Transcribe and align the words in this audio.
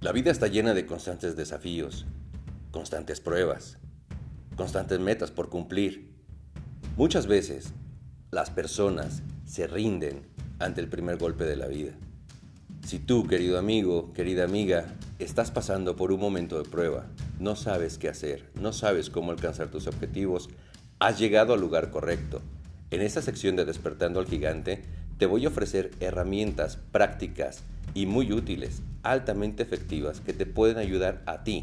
La 0.00 0.12
vida 0.12 0.30
está 0.30 0.46
llena 0.46 0.72
de 0.72 0.86
constantes 0.86 1.36
desafíos, 1.36 2.06
constantes 2.70 3.20
pruebas, 3.20 3.76
constantes 4.56 4.98
metas 4.98 5.30
por 5.30 5.50
cumplir. 5.50 6.14
Muchas 6.96 7.26
veces 7.26 7.74
las 8.30 8.48
personas 8.48 9.22
se 9.44 9.66
rinden 9.66 10.22
ante 10.58 10.80
el 10.80 10.88
primer 10.88 11.18
golpe 11.18 11.44
de 11.44 11.56
la 11.56 11.66
vida. 11.66 11.92
Si 12.82 12.98
tú, 12.98 13.26
querido 13.26 13.58
amigo, 13.58 14.14
querida 14.14 14.44
amiga, 14.44 14.86
estás 15.18 15.50
pasando 15.50 15.96
por 15.96 16.12
un 16.12 16.20
momento 16.20 16.56
de 16.62 16.66
prueba, 16.66 17.04
no 17.38 17.54
sabes 17.54 17.98
qué 17.98 18.08
hacer, 18.08 18.48
no 18.54 18.72
sabes 18.72 19.10
cómo 19.10 19.32
alcanzar 19.32 19.70
tus 19.70 19.86
objetivos, 19.86 20.48
has 20.98 21.18
llegado 21.18 21.52
al 21.52 21.60
lugar 21.60 21.90
correcto. 21.90 22.40
En 22.90 23.02
esta 23.02 23.20
sección 23.20 23.54
de 23.54 23.66
Despertando 23.66 24.18
al 24.18 24.26
Gigante, 24.26 24.82
te 25.20 25.26
voy 25.26 25.44
a 25.44 25.48
ofrecer 25.48 25.90
herramientas 26.00 26.78
prácticas 26.92 27.62
y 27.92 28.06
muy 28.06 28.32
útiles, 28.32 28.80
altamente 29.02 29.62
efectivas, 29.62 30.18
que 30.18 30.32
te 30.32 30.46
pueden 30.46 30.78
ayudar 30.78 31.22
a 31.26 31.44
ti 31.44 31.62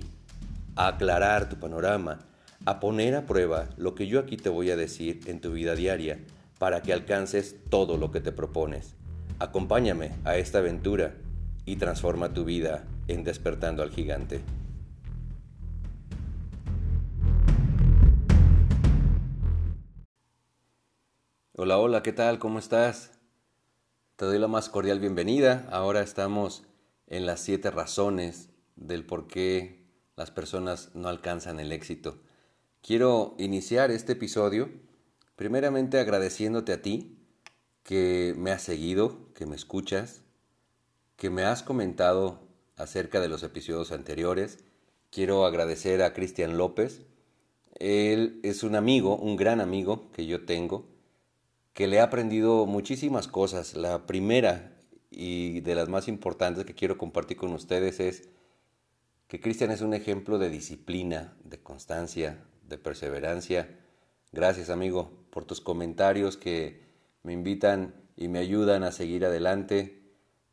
a 0.75 0.89
aclarar 0.89 1.49
tu 1.49 1.55
panorama, 1.55 2.19
a 2.65 2.79
poner 2.79 3.15
a 3.15 3.25
prueba 3.25 3.67
lo 3.75 3.95
que 3.95 4.05
yo 4.05 4.19
aquí 4.19 4.37
te 4.37 4.49
voy 4.49 4.69
a 4.69 4.75
decir 4.75 5.21
en 5.25 5.41
tu 5.41 5.53
vida 5.53 5.73
diaria 5.73 6.19
para 6.59 6.83
que 6.83 6.93
alcances 6.93 7.55
todo 7.71 7.97
lo 7.97 8.11
que 8.11 8.21
te 8.21 8.31
propones. 8.31 8.93
Acompáñame 9.39 10.11
a 10.23 10.37
esta 10.37 10.59
aventura 10.59 11.15
y 11.65 11.77
transforma 11.77 12.35
tu 12.35 12.45
vida 12.45 12.83
en 13.07 13.23
despertando 13.23 13.81
al 13.81 13.89
gigante. 13.89 14.39
Hola, 21.53 21.79
hola, 21.79 22.03
¿qué 22.03 22.13
tal? 22.13 22.37
¿Cómo 22.37 22.59
estás? 22.59 23.16
Te 24.17 24.25
doy 24.25 24.39
la 24.39 24.47
más 24.47 24.67
cordial 24.67 24.99
bienvenida. 24.99 25.67
Ahora 25.69 26.01
estamos 26.01 26.63
en 27.05 27.27
las 27.27 27.39
siete 27.39 27.69
razones 27.69 28.49
del 28.75 29.05
por 29.05 29.27
qué 29.27 29.85
las 30.15 30.31
personas 30.31 30.89
no 30.95 31.07
alcanzan 31.07 31.59
el 31.59 31.71
éxito. 31.71 32.17
Quiero 32.81 33.35
iniciar 33.37 33.91
este 33.91 34.13
episodio 34.13 34.71
primeramente 35.35 35.99
agradeciéndote 35.99 36.73
a 36.73 36.81
ti 36.81 37.19
que 37.83 38.33
me 38.35 38.49
has 38.49 38.63
seguido, 38.63 39.31
que 39.35 39.45
me 39.45 39.55
escuchas, 39.55 40.23
que 41.15 41.29
me 41.29 41.43
has 41.43 41.61
comentado 41.61 42.39
acerca 42.75 43.19
de 43.19 43.29
los 43.29 43.43
episodios 43.43 43.91
anteriores. 43.91 44.63
Quiero 45.11 45.45
agradecer 45.45 46.01
a 46.01 46.13
Cristian 46.13 46.57
López. 46.57 47.03
Él 47.75 48.39
es 48.41 48.63
un 48.63 48.73
amigo, 48.73 49.15
un 49.15 49.35
gran 49.35 49.61
amigo 49.61 50.11
que 50.11 50.25
yo 50.25 50.43
tengo 50.43 50.96
que 51.77 51.85
le 51.85 51.97
he 51.97 51.99
aprendido 51.99 52.65
muchísimas 52.65 53.27
cosas. 53.27 53.75
La 53.75 54.07
primera 54.07 54.81
y 55.11 55.61
de 55.61 55.75
las 55.75 55.89
más 55.89 56.07
importantes 56.07 56.65
que 56.65 56.73
quiero 56.73 56.97
compartir 56.97 57.37
con 57.37 57.53
ustedes 57.53 57.99
es 57.99 58.29
que 59.27 59.39
Cristian 59.39 59.69
es 59.69 59.81
un 59.81 59.93
ejemplo 59.93 60.39
de 60.39 60.49
disciplina, 60.49 61.37
de 61.43 61.61
constancia, 61.61 62.43
de 62.67 62.79
perseverancia. 62.79 63.77
Gracias 64.31 64.71
amigo 64.71 65.27
por 65.29 65.45
tus 65.45 65.61
comentarios 65.61 66.35
que 66.35 66.81
me 67.21 67.33
invitan 67.33 67.93
y 68.15 68.27
me 68.27 68.39
ayudan 68.39 68.81
a 68.81 68.91
seguir 68.91 69.23
adelante 69.23 70.01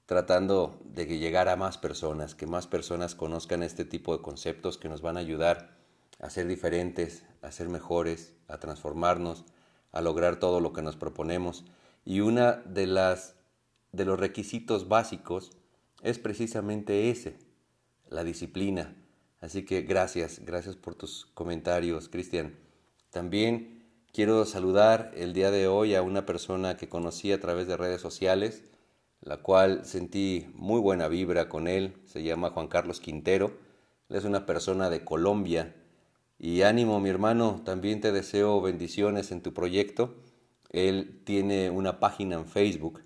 tratando 0.04 0.78
de 0.84 1.06
que 1.06 1.16
llegar 1.16 1.48
a 1.48 1.56
más 1.56 1.78
personas, 1.78 2.34
que 2.34 2.46
más 2.46 2.66
personas 2.66 3.14
conozcan 3.14 3.62
este 3.62 3.86
tipo 3.86 4.14
de 4.14 4.22
conceptos 4.22 4.76
que 4.76 4.90
nos 4.90 5.00
van 5.00 5.16
a 5.16 5.20
ayudar 5.20 5.78
a 6.20 6.28
ser 6.28 6.46
diferentes, 6.46 7.24
a 7.40 7.50
ser 7.50 7.70
mejores, 7.70 8.34
a 8.46 8.58
transformarnos 8.58 9.46
a 9.94 10.02
lograr 10.02 10.38
todo 10.38 10.60
lo 10.60 10.72
que 10.72 10.82
nos 10.82 10.96
proponemos. 10.96 11.64
Y 12.04 12.20
una 12.20 12.52
de 12.52 12.86
las 12.86 13.36
de 13.92 14.04
los 14.04 14.18
requisitos 14.18 14.88
básicos 14.88 15.52
es 16.02 16.18
precisamente 16.18 17.10
ese, 17.10 17.38
la 18.10 18.24
disciplina. 18.24 18.96
Así 19.40 19.64
que 19.64 19.82
gracias, 19.82 20.40
gracias 20.44 20.74
por 20.74 20.96
tus 20.96 21.26
comentarios, 21.26 22.08
Cristian. 22.08 22.56
También 23.10 23.84
quiero 24.12 24.44
saludar 24.46 25.12
el 25.14 25.32
día 25.32 25.52
de 25.52 25.68
hoy 25.68 25.94
a 25.94 26.02
una 26.02 26.26
persona 26.26 26.76
que 26.76 26.88
conocí 26.88 27.30
a 27.30 27.40
través 27.40 27.68
de 27.68 27.76
redes 27.76 28.00
sociales, 28.00 28.64
la 29.20 29.38
cual 29.38 29.84
sentí 29.84 30.48
muy 30.54 30.80
buena 30.80 31.06
vibra 31.06 31.48
con 31.48 31.68
él. 31.68 31.94
Se 32.04 32.24
llama 32.24 32.50
Juan 32.50 32.66
Carlos 32.66 33.00
Quintero. 33.00 33.52
Él 34.08 34.16
es 34.16 34.24
una 34.24 34.44
persona 34.44 34.90
de 34.90 35.04
Colombia 35.04 35.74
y 36.38 36.62
ánimo, 36.62 37.00
mi 37.00 37.10
hermano, 37.10 37.62
también 37.64 38.00
te 38.00 38.12
deseo 38.12 38.60
bendiciones 38.60 39.30
en 39.30 39.42
tu 39.42 39.54
proyecto. 39.54 40.14
Él 40.70 41.22
tiene 41.24 41.70
una 41.70 42.00
página 42.00 42.36
en 42.36 42.46
Facebook 42.46 43.02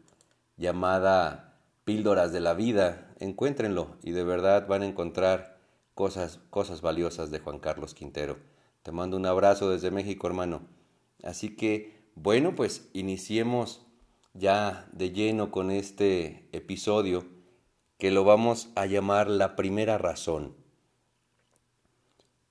llamada 0.56 1.60
Píldoras 1.84 2.32
de 2.32 2.40
la 2.40 2.54
Vida. 2.54 3.14
Encuéntrenlo 3.20 3.96
y 4.02 4.12
de 4.12 4.24
verdad 4.24 4.66
van 4.66 4.82
a 4.82 4.86
encontrar 4.86 5.58
cosas, 5.94 6.40
cosas 6.50 6.80
valiosas 6.80 7.30
de 7.30 7.38
Juan 7.40 7.58
Carlos 7.58 7.94
Quintero. 7.94 8.38
Te 8.82 8.92
mando 8.92 9.16
un 9.16 9.26
abrazo 9.26 9.70
desde 9.70 9.90
México, 9.90 10.26
hermano. 10.26 10.62
Así 11.22 11.56
que, 11.56 12.10
bueno, 12.14 12.54
pues 12.54 12.88
iniciemos 12.92 13.82
ya 14.32 14.88
de 14.92 15.10
lleno 15.10 15.50
con 15.50 15.70
este 15.70 16.48
episodio 16.52 17.26
que 17.98 18.10
lo 18.10 18.24
vamos 18.24 18.68
a 18.76 18.86
llamar 18.86 19.28
la 19.28 19.56
primera 19.56 19.98
razón. 19.98 20.54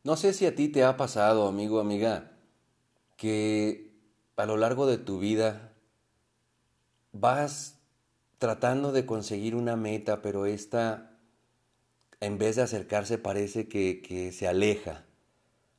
No 0.07 0.15
sé 0.15 0.31
si 0.31 0.45
a 0.45 0.55
ti 0.55 0.69
te 0.69 0.85
ha 0.85 0.95
pasado, 0.95 1.49
amigo, 1.49 1.81
amiga, 1.81 2.31
que 3.17 3.91
a 4.37 4.45
lo 4.45 4.55
largo 4.55 4.87
de 4.87 4.97
tu 4.97 5.19
vida 5.19 5.73
vas 7.11 7.81
tratando 8.37 8.93
de 8.93 9.05
conseguir 9.05 9.53
una 9.53 9.75
meta, 9.75 10.21
pero 10.21 10.45
esta, 10.45 11.19
en 12.21 12.37
vez 12.37 12.55
de 12.55 12.61
acercarse, 12.61 13.17
parece 13.17 13.67
que, 13.67 14.31
se 14.31 14.47
aleja. 14.47 15.03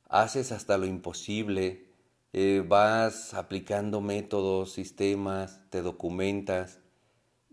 Haces 0.09 0.51
hasta 0.51 0.77
lo 0.77 0.85
imposible, 0.85 1.87
eh, 2.31 2.63
vas 2.63 3.33
aplicando 3.33 3.99
métodos, 3.99 4.71
sistemas, 4.73 5.59
te 5.71 5.81
documentas 5.81 6.81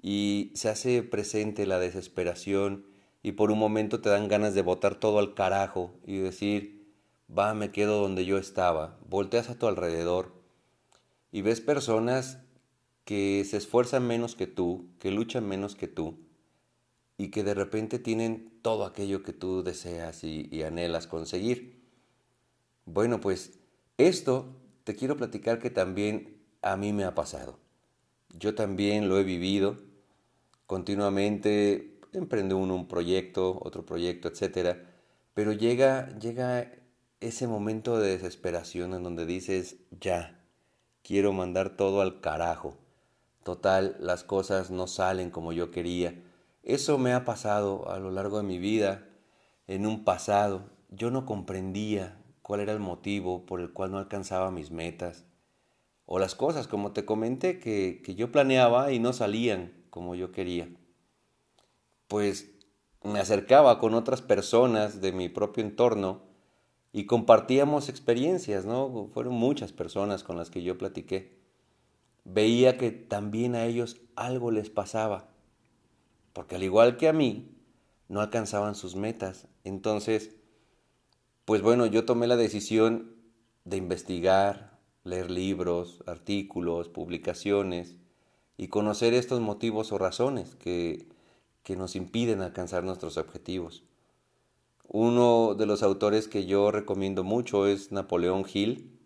y 0.03 0.53
se 0.54 0.69
hace 0.69 1.03
presente 1.03 1.65
la 1.65 1.78
desesperación 1.78 2.96
y 3.26 3.32
por 3.32 3.50
un 3.50 3.59
momento 3.59 4.00
te 4.00 4.09
dan 4.09 4.28
ganas 4.28 4.54
de 4.54 4.62
botar 4.62 5.00
todo 5.00 5.19
al 5.19 5.34
carajo 5.34 5.92
y 6.06 6.19
decir, 6.19 6.87
va, 7.28 7.54
me 7.54 7.72
quedo 7.72 8.00
donde 8.00 8.25
yo 8.25 8.38
estaba. 8.38 9.00
Volteas 9.09 9.50
a 9.50 9.59
tu 9.59 9.66
alrededor 9.66 10.31
y 11.32 11.42
ves 11.42 11.60
personas 11.60 12.38
que 13.03 13.44
se 13.44 13.56
esfuerzan 13.56 14.06
menos 14.06 14.36
que 14.36 14.47
tú, 14.47 14.91
que 15.00 15.10
luchan 15.10 15.44
menos 15.44 15.75
que 15.75 15.88
tú 15.88 16.20
y 17.19 17.32
que 17.32 17.42
de 17.42 17.54
repente 17.54 17.98
tienen 17.98 18.60
todo 18.62 18.84
aquello 18.84 19.25
que 19.25 19.32
tú 19.32 19.65
deseas 19.65 20.22
y, 20.22 20.48
y 20.53 20.62
anhelas 20.62 21.09
conseguir. 21.09 21.82
Bueno, 22.84 23.20
pues 23.20 23.59
esto 23.98 24.54
te 24.84 24.94
quiero 24.94 25.16
platicar 25.16 25.59
que 25.59 25.70
también 25.70 26.44
a 26.62 26.76
mí 26.76 26.92
me 26.92 27.03
ha 27.03 27.16
pasado. 27.16 27.59
Yo 28.38 28.54
también 28.54 29.09
lo 29.09 29.19
he 29.19 29.25
vivido 29.25 29.78
continuamente 30.69 31.96
emprende 32.12 32.55
uno 32.55 32.75
un 32.75 32.89
proyecto, 32.89 33.59
otro 33.62 33.84
proyecto, 33.84 34.28
etcétera, 34.28 34.83
pero 35.34 35.53
llega, 35.53 36.09
llega 36.19 36.72
ese 37.21 37.47
momento 37.47 37.99
de 37.99 38.11
desesperación 38.11 38.94
en 38.94 39.03
donde 39.03 39.27
dices, 39.27 39.77
ya, 40.00 40.43
quiero 41.03 41.33
mandar 41.33 41.77
todo 41.77 42.00
al 42.00 42.21
carajo. 42.21 42.77
Total, 43.43 43.97
las 44.00 44.25
cosas 44.25 44.71
no 44.71 44.87
salen 44.87 45.31
como 45.31 45.53
yo 45.53 45.71
quería. 45.71 46.22
Eso 46.62 46.99
me 46.99 47.12
ha 47.12 47.25
pasado 47.25 47.91
a 47.91 47.99
lo 47.99 48.11
largo 48.11 48.39
de 48.39 48.45
mi 48.45 48.59
vida. 48.59 49.06
En 49.66 49.87
un 49.87 50.05
pasado, 50.05 50.71
yo 50.91 51.11
no 51.11 51.27
comprendía 51.27 52.21
cuál 52.43 52.61
era 52.61 52.72
el 52.72 52.81
motivo 52.81 53.47
por 53.47 53.61
el 53.61 53.72
cual 53.72 53.93
no 53.93 53.99
alcanzaba 53.99 54.50
mis 54.50 54.71
metas. 54.71 55.25
O 56.06 56.19
las 56.19 56.34
cosas, 56.34 56.66
como 56.66 56.93
te 56.93 57.05
comenté, 57.05 57.59
que, 57.59 58.00
que 58.05 58.15
yo 58.15 58.33
planeaba 58.33 58.92
y 58.92 58.98
no 58.98 59.13
salían 59.13 59.72
como 59.91 60.15
yo 60.15 60.33
quería 60.33 60.69
pues 62.08 62.50
me 63.03 63.20
acercaba 63.20 63.78
con 63.78 63.94
otras 63.94 64.22
personas 64.22 65.00
de 65.00 65.12
mi 65.12 65.28
propio 65.28 65.64
entorno 65.64 66.22
y 66.92 67.06
compartíamos 67.06 67.88
experiencias, 67.88 68.64
¿no? 68.64 69.08
Fueron 69.12 69.34
muchas 69.34 69.72
personas 69.72 70.24
con 70.24 70.36
las 70.36 70.50
que 70.50 70.62
yo 70.62 70.78
platiqué. 70.78 71.38
Veía 72.24 72.78
que 72.78 72.91
también 72.91 73.54
a 73.54 73.64
ellos 73.64 74.00
algo 74.16 74.50
les 74.50 74.70
pasaba, 74.70 75.28
porque 76.32 76.56
al 76.56 76.62
igual 76.62 76.97
que 76.97 77.08
a 77.08 77.12
mí, 77.12 77.56
no 78.08 78.20
alcanzaban 78.20 78.74
sus 78.74 78.97
metas. 78.97 79.47
Entonces, 79.64 80.36
pues 81.44 81.62
bueno, 81.62 81.86
yo 81.86 82.04
tomé 82.04 82.26
la 82.26 82.36
decisión 82.36 83.14
de 83.64 83.76
investigar, 83.76 84.78
leer 85.04 85.30
libros, 85.30 86.03
artículos, 86.06 86.88
publicaciones 86.88 87.98
y 88.56 88.68
conocer 88.68 89.14
estos 89.14 89.41
motivos 89.41 89.92
o 89.92 89.98
razones 89.98 90.54
que 90.54 91.08
que 91.66 91.74
nos 91.74 91.97
impiden 91.97 92.42
alcanzar 92.42 92.84
nuestros 92.84 93.16
objetivos. 93.16 93.83
Uno 94.86 95.57
de 95.57 95.66
los 95.66 95.83
autores 95.83 96.28
que 96.28 96.47
yo 96.47 96.71
recomiendo 96.71 97.24
mucho 97.24 97.66
es 97.66 97.91
Napoleón 97.91 98.45
Hill. 98.54 98.97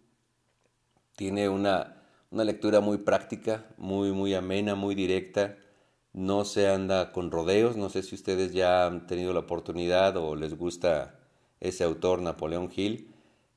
Tiene 1.17 1.49
una, 1.49 2.03
lectura 2.31 2.83
muy 2.83 2.99
práctica, 2.99 3.65
muy, 3.79 4.12
muy 4.12 4.35
amena, 4.35 4.75
muy 4.75 4.95
directa, 4.95 5.57
no 6.12 6.45
se 6.45 6.69
anda 6.69 7.12
con 7.12 7.31
rodeos. 7.31 7.79
No 7.79 7.89
sé 7.89 8.03
si 8.03 8.15
ustedes 8.15 8.53
ya 8.53 8.85
han 8.85 9.07
tenido 9.07 9.33
la 9.33 9.41
oportunidad 9.41 10.19
o 10.19 10.37
les 10.37 10.55
gusta 10.55 11.19
ese 11.61 11.85
autor, 11.85 12.21
Napoleón 12.21 12.71
Hill. 12.77 13.09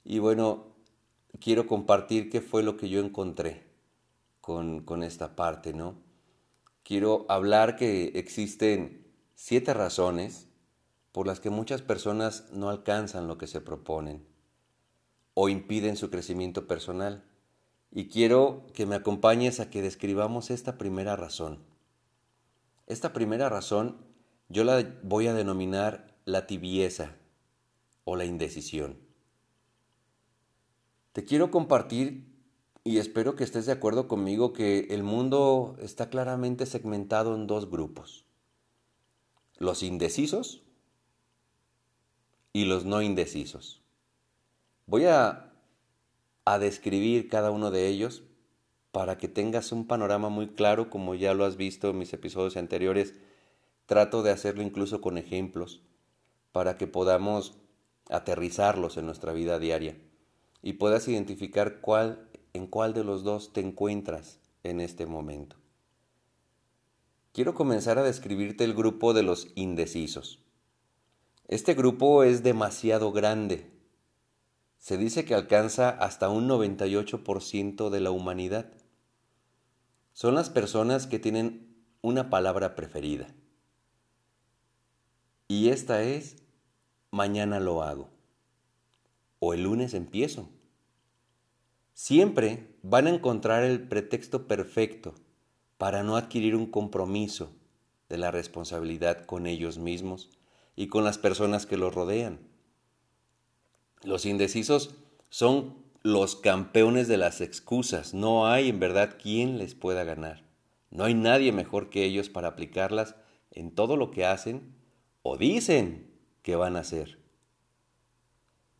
Y 0.05 0.19
bueno, 0.19 0.67
quiero 1.41 1.67
compartir 1.67 2.29
qué 2.29 2.39
fue 2.39 2.63
lo 2.63 2.77
que 2.77 2.87
yo 2.87 3.01
encontré 3.01 3.63
con, 4.39 4.79
con 4.79 5.03
esta 5.03 5.35
parte, 5.35 5.73
¿no? 5.73 6.12
Quiero 6.83 7.25
hablar 7.29 7.77
que 7.77 8.11
existen 8.15 9.07
siete 9.35 9.73
razones 9.73 10.47
por 11.13 11.27
las 11.27 11.39
que 11.39 11.49
muchas 11.49 11.81
personas 11.81 12.45
no 12.51 12.69
alcanzan 12.69 13.27
lo 13.27 13.37
que 13.37 13.47
se 13.47 13.61
proponen 13.61 14.25
o 15.33 15.47
impiden 15.47 15.95
su 15.95 16.09
crecimiento 16.09 16.67
personal. 16.67 17.23
Y 17.89 18.09
quiero 18.09 18.65
que 18.73 18.85
me 18.85 18.95
acompañes 18.95 19.59
a 19.59 19.69
que 19.69 19.81
describamos 19.81 20.49
esta 20.49 20.77
primera 20.77 21.15
razón. 21.15 21.63
Esta 22.87 23.13
primera 23.13 23.47
razón 23.47 23.97
yo 24.49 24.63
la 24.63 24.83
voy 25.03 25.27
a 25.27 25.33
denominar 25.33 26.17
la 26.25 26.47
tibieza 26.47 27.15
o 28.03 28.15
la 28.15 28.25
indecisión. 28.25 28.97
Te 31.13 31.23
quiero 31.23 31.49
compartir 31.51 32.32
y 32.83 32.97
espero 32.97 33.35
que 33.35 33.43
estés 33.43 33.65
de 33.65 33.71
acuerdo 33.71 34.07
conmigo 34.07 34.51
que 34.51 34.87
el 34.89 35.03
mundo 35.03 35.77
está 35.81 36.09
claramente 36.09 36.65
segmentado 36.65 37.35
en 37.35 37.47
dos 37.47 37.69
grupos. 37.69 38.25
Los 39.57 39.83
indecisos 39.83 40.63
y 42.51 42.65
los 42.65 42.83
no 42.85 43.01
indecisos. 43.01 43.81
Voy 44.85 45.05
a, 45.05 45.53
a 46.43 46.59
describir 46.59 47.29
cada 47.29 47.51
uno 47.51 47.71
de 47.71 47.87
ellos 47.87 48.23
para 48.91 49.17
que 49.17 49.27
tengas 49.27 49.71
un 49.71 49.87
panorama 49.87 50.29
muy 50.29 50.49
claro, 50.49 50.89
como 50.89 51.15
ya 51.15 51.33
lo 51.33 51.45
has 51.45 51.55
visto 51.55 51.89
en 51.89 51.97
mis 51.97 52.13
episodios 52.13 52.57
anteriores. 52.57 53.13
Trato 53.85 54.23
de 54.23 54.31
hacerlo 54.31 54.61
incluso 54.61 54.99
con 54.99 55.17
ejemplos 55.17 55.81
para 56.51 56.77
que 56.77 56.85
podamos 56.85 57.57
aterrizarlos 58.09 58.97
en 58.97 59.05
nuestra 59.05 59.31
vida 59.31 59.57
diaria 59.57 59.97
y 60.61 60.73
puedas 60.73 61.07
identificar 61.07 61.81
cuál, 61.81 62.29
en 62.53 62.67
cuál 62.67 62.93
de 62.93 63.03
los 63.03 63.23
dos 63.23 63.51
te 63.51 63.61
encuentras 63.61 64.39
en 64.63 64.79
este 64.79 65.05
momento. 65.05 65.57
Quiero 67.33 67.53
comenzar 67.53 67.97
a 67.97 68.03
describirte 68.03 68.63
el 68.63 68.73
grupo 68.73 69.13
de 69.13 69.23
los 69.23 69.47
indecisos. 69.55 70.39
Este 71.47 71.73
grupo 71.73 72.23
es 72.23 72.43
demasiado 72.43 73.11
grande. 73.11 73.71
Se 74.77 74.97
dice 74.97 75.25
que 75.25 75.33
alcanza 75.33 75.89
hasta 75.89 76.29
un 76.29 76.47
98% 76.47 77.89
de 77.89 77.99
la 77.99 78.11
humanidad. 78.11 78.71
Son 80.13 80.35
las 80.35 80.49
personas 80.49 81.07
que 81.07 81.19
tienen 81.19 81.75
una 82.01 82.29
palabra 82.29 82.75
preferida. 82.75 83.27
Y 85.47 85.69
esta 85.69 86.03
es, 86.03 86.37
mañana 87.11 87.59
lo 87.59 87.83
hago 87.83 88.13
o 89.45 89.53
el 89.53 89.63
lunes 89.63 89.93
empiezo. 89.93 90.47
Siempre 91.93 92.75
van 92.81 93.07
a 93.07 93.11
encontrar 93.11 93.63
el 93.63 93.87
pretexto 93.87 94.47
perfecto 94.47 95.13
para 95.77 96.03
no 96.03 96.15
adquirir 96.17 96.55
un 96.55 96.65
compromiso 96.65 97.51
de 98.09 98.17
la 98.17 98.31
responsabilidad 98.31 99.25
con 99.25 99.47
ellos 99.47 99.77
mismos 99.77 100.29
y 100.75 100.87
con 100.87 101.03
las 101.03 101.17
personas 101.17 101.65
que 101.65 101.77
los 101.77 101.93
rodean. 101.93 102.39
Los 104.03 104.25
indecisos 104.25 104.95
son 105.29 105.75
los 106.01 106.35
campeones 106.35 107.07
de 107.07 107.17
las 107.17 107.41
excusas. 107.41 108.13
No 108.13 108.47
hay 108.47 108.69
en 108.69 108.79
verdad 108.79 109.17
quien 109.21 109.57
les 109.57 109.75
pueda 109.75 110.03
ganar. 110.03 110.43
No 110.89 111.05
hay 111.05 111.13
nadie 111.13 111.51
mejor 111.51 111.89
que 111.89 112.03
ellos 112.03 112.29
para 112.29 112.49
aplicarlas 112.49 113.15
en 113.51 113.73
todo 113.73 113.97
lo 113.97 114.11
que 114.11 114.25
hacen 114.25 114.75
o 115.21 115.37
dicen 115.37 116.11
que 116.41 116.55
van 116.55 116.75
a 116.75 116.81
hacer. 116.81 117.19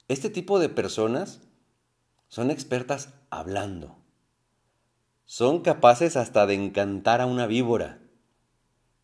Este 0.08 0.30
tipo 0.30 0.60
de 0.60 0.70
personas 0.70 1.42
son 2.34 2.50
expertas 2.50 3.14
hablando. 3.30 3.96
Son 5.24 5.62
capaces 5.62 6.18
hasta 6.18 6.48
de 6.48 6.56
encantar 6.56 7.22
a 7.22 7.28
una 7.28 7.46
víbora. 7.46 8.00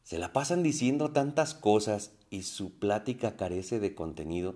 Se 0.02 0.18
la 0.18 0.34
pasan 0.34 0.64
diciendo 0.64 1.12
tantas 1.12 1.54
cosas 1.54 2.12
y 2.31 2.42
su 2.42 2.80
plática 2.80 3.36
carece 3.36 3.80
de 3.80 3.94
contenido. 3.94 4.56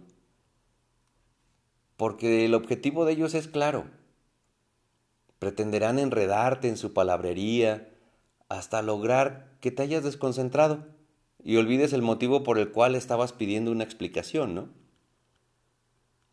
Porque 1.97 2.45
el 2.45 2.55
objetivo 2.55 3.05
de 3.05 3.13
ellos 3.13 3.35
es 3.35 3.47
claro. 3.47 3.91
Pretenderán 5.37 5.99
enredarte 5.99 6.67
en 6.67 6.77
su 6.77 6.93
palabrería 6.93 7.93
hasta 8.49 8.81
lograr 8.81 9.55
que 9.59 9.69
te 9.69 9.83
hayas 9.83 10.03
desconcentrado 10.03 10.87
y 11.43 11.57
olvides 11.57 11.93
el 11.93 12.01
motivo 12.01 12.41
por 12.41 12.57
el 12.57 12.71
cual 12.71 12.95
estabas 12.95 13.33
pidiendo 13.33 13.71
una 13.71 13.83
explicación, 13.83 14.55
¿no? 14.55 14.82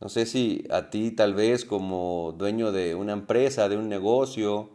No 0.00 0.08
sé 0.08 0.24
si 0.24 0.64
a 0.70 0.88
ti 0.88 1.10
tal 1.10 1.34
vez 1.34 1.66
como 1.66 2.34
dueño 2.36 2.72
de 2.72 2.94
una 2.94 3.12
empresa, 3.12 3.68
de 3.68 3.76
un 3.76 3.90
negocio, 3.90 4.70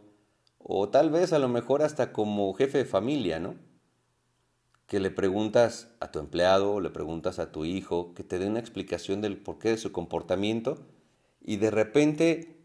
o 0.58 0.88
tal 0.88 1.10
vez 1.10 1.32
a 1.32 1.40
lo 1.40 1.48
mejor 1.48 1.82
hasta 1.82 2.12
como 2.12 2.54
jefe 2.54 2.78
de 2.78 2.84
familia, 2.84 3.40
¿no? 3.40 3.56
Que 4.86 5.00
le 5.00 5.10
preguntas 5.10 5.90
a 5.98 6.12
tu 6.12 6.20
empleado, 6.20 6.80
le 6.80 6.90
preguntas 6.90 7.40
a 7.40 7.50
tu 7.50 7.64
hijo, 7.64 8.14
que 8.14 8.22
te 8.22 8.38
dé 8.38 8.46
una 8.46 8.60
explicación 8.60 9.20
del 9.20 9.36
porqué 9.36 9.70
de 9.70 9.78
su 9.78 9.90
comportamiento 9.90 10.78
y 11.40 11.56
de 11.56 11.72
repente 11.72 12.56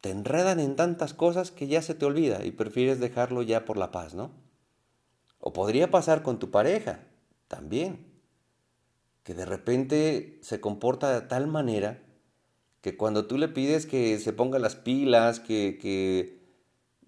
te 0.00 0.10
enredan 0.10 0.60
en 0.60 0.76
tantas 0.76 1.12
cosas 1.12 1.50
que 1.50 1.66
ya 1.66 1.82
se 1.82 1.94
te 1.94 2.06
olvida 2.06 2.42
y 2.46 2.52
prefieres 2.52 3.00
dejarlo 3.00 3.42
ya 3.42 3.66
por 3.66 3.76
la 3.76 3.90
paz, 3.90 4.14
¿no? 4.14 4.30
O 5.40 5.52
podría 5.52 5.90
pasar 5.90 6.22
con 6.22 6.38
tu 6.38 6.50
pareja 6.50 7.00
también 7.48 8.09
que 9.22 9.34
de 9.34 9.44
repente 9.44 10.38
se 10.42 10.60
comporta 10.60 11.12
de 11.12 11.26
tal 11.26 11.46
manera 11.46 12.02
que 12.80 12.96
cuando 12.96 13.26
tú 13.26 13.36
le 13.36 13.48
pides 13.48 13.86
que 13.86 14.18
se 14.18 14.32
ponga 14.32 14.58
las 14.58 14.74
pilas, 14.76 15.40
que, 15.40 15.78
que 15.80 16.40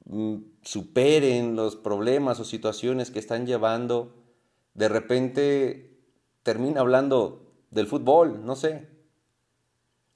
mm, 0.05 0.37
superen 0.63 1.57
los 1.57 1.77
problemas 1.77 2.39
o 2.41 2.45
situaciones 2.45 3.11
que 3.11 3.19
están 3.19 3.47
llevando, 3.47 4.15
de 4.75 4.89
repente 4.89 5.99
termina 6.43 6.81
hablando 6.81 7.53
del 7.71 7.87
fútbol, 7.87 8.45
no 8.45 8.55
sé. 8.55 8.89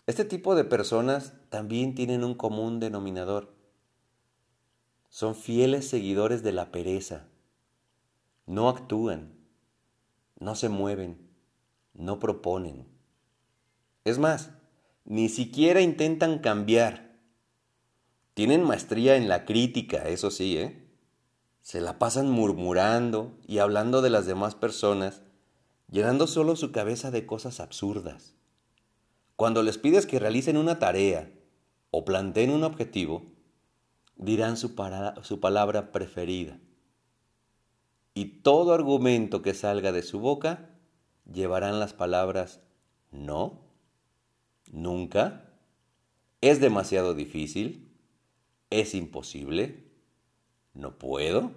Este 0.07 0.25
tipo 0.25 0.55
de 0.55 0.65
personas 0.65 1.33
también 1.49 1.95
tienen 1.95 2.23
un 2.23 2.35
común 2.35 2.79
denominador. 2.79 3.55
Son 5.09 5.35
fieles 5.35 5.89
seguidores 5.89 6.43
de 6.43 6.53
la 6.53 6.71
pereza. 6.71 7.27
No 8.45 8.69
actúan, 8.69 9.33
no 10.39 10.55
se 10.55 10.69
mueven 10.69 11.26
no 11.99 12.19
proponen. 12.19 12.87
Es 14.05 14.19
más, 14.19 14.51
ni 15.05 15.29
siquiera 15.29 15.81
intentan 15.81 16.39
cambiar. 16.39 17.17
Tienen 18.35 18.63
maestría 18.63 19.17
en 19.17 19.29
la 19.29 19.45
crítica, 19.45 20.09
eso 20.09 20.31
sí, 20.31 20.59
¿eh? 20.59 20.87
Se 21.63 21.81
la 21.81 21.99
pasan 21.99 22.31
murmurando 22.31 23.37
y 23.47 23.59
hablando 23.59 24.03
de 24.03 24.11
las 24.11 24.27
demás 24.27 24.55
personas, 24.55 25.23
llenando 25.91 26.27
solo 26.27 26.55
su 26.55 26.71
cabeza 26.71 27.11
de 27.11 27.27
cosas 27.27 27.61
absurdas. 27.61 28.35
Cuando 29.35 29.63
les 29.63 29.79
pides 29.79 30.07
que 30.07 30.19
realicen 30.19 30.57
una 30.57 30.79
tarea 30.79 31.33
o 31.91 32.05
planteen 32.05 32.51
un 32.51 32.63
objetivo, 32.63 33.25
dirán 34.17 34.57
su, 34.57 34.75
su 35.23 35.41
palabra 35.41 35.93
preferida. 35.93 36.59
Y 38.15 38.43
todo 38.43 38.73
argumento 38.73 39.43
que 39.43 39.55
salga 39.55 39.93
de 39.93 40.03
su 40.03 40.21
boca 40.21 40.76
llevarán 41.33 41.81
las 41.81 41.93
palabras 41.93 42.61
no, 43.11 43.61
nunca, 44.71 45.51
es 46.41 46.61
demasiado 46.61 47.15
difícil, 47.15 47.93
es 48.71 48.95
imposible, 48.95 49.85
no 50.75 50.99
puedo, 50.99 51.53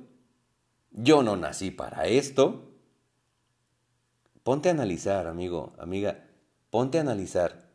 yo 0.91 1.23
no 1.23 1.35
nací 1.35 1.71
para 1.71 2.07
esto. 2.07 2.65
Ponte 4.43 4.69
a 4.69 4.71
analizar, 4.71 5.27
amigo, 5.27 5.73
amiga, 5.77 6.25
ponte 6.69 6.97
a 6.97 7.01
analizar. 7.01 7.69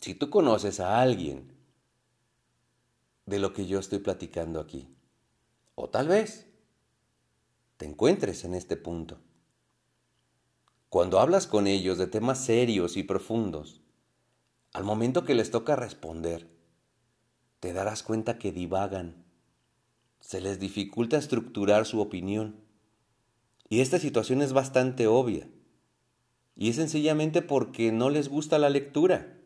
Si 0.00 0.14
tú 0.14 0.30
conoces 0.30 0.80
a 0.80 1.00
alguien 1.00 1.52
de 3.26 3.38
lo 3.38 3.52
que 3.52 3.66
yo 3.66 3.78
estoy 3.78 3.98
platicando 3.98 4.60
aquí, 4.60 4.88
o 5.74 5.88
tal 5.88 6.08
vez 6.08 6.46
te 7.76 7.86
encuentres 7.86 8.44
en 8.44 8.54
este 8.54 8.76
punto. 8.76 9.18
Cuando 10.96 11.20
hablas 11.20 11.46
con 11.46 11.66
ellos 11.66 11.98
de 11.98 12.06
temas 12.06 12.42
serios 12.42 12.96
y 12.96 13.02
profundos, 13.02 13.82
al 14.72 14.82
momento 14.82 15.26
que 15.26 15.34
les 15.34 15.50
toca 15.50 15.76
responder, 15.76 16.48
te 17.60 17.74
darás 17.74 18.02
cuenta 18.02 18.38
que 18.38 18.50
divagan. 18.50 19.26
Se 20.20 20.40
les 20.40 20.58
dificulta 20.58 21.18
estructurar 21.18 21.84
su 21.84 22.00
opinión. 22.00 22.64
Y 23.68 23.80
esta 23.80 23.98
situación 23.98 24.40
es 24.40 24.54
bastante 24.54 25.06
obvia. 25.06 25.50
Y 26.54 26.70
es 26.70 26.76
sencillamente 26.76 27.42
porque 27.42 27.92
no 27.92 28.08
les 28.08 28.30
gusta 28.30 28.58
la 28.58 28.70
lectura. 28.70 29.38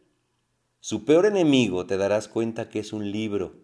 Su 0.78 1.04
peor 1.04 1.26
enemigo 1.26 1.84
te 1.84 1.96
darás 1.96 2.28
cuenta 2.28 2.68
que 2.68 2.78
es 2.78 2.92
un 2.92 3.10
libro. 3.10 3.56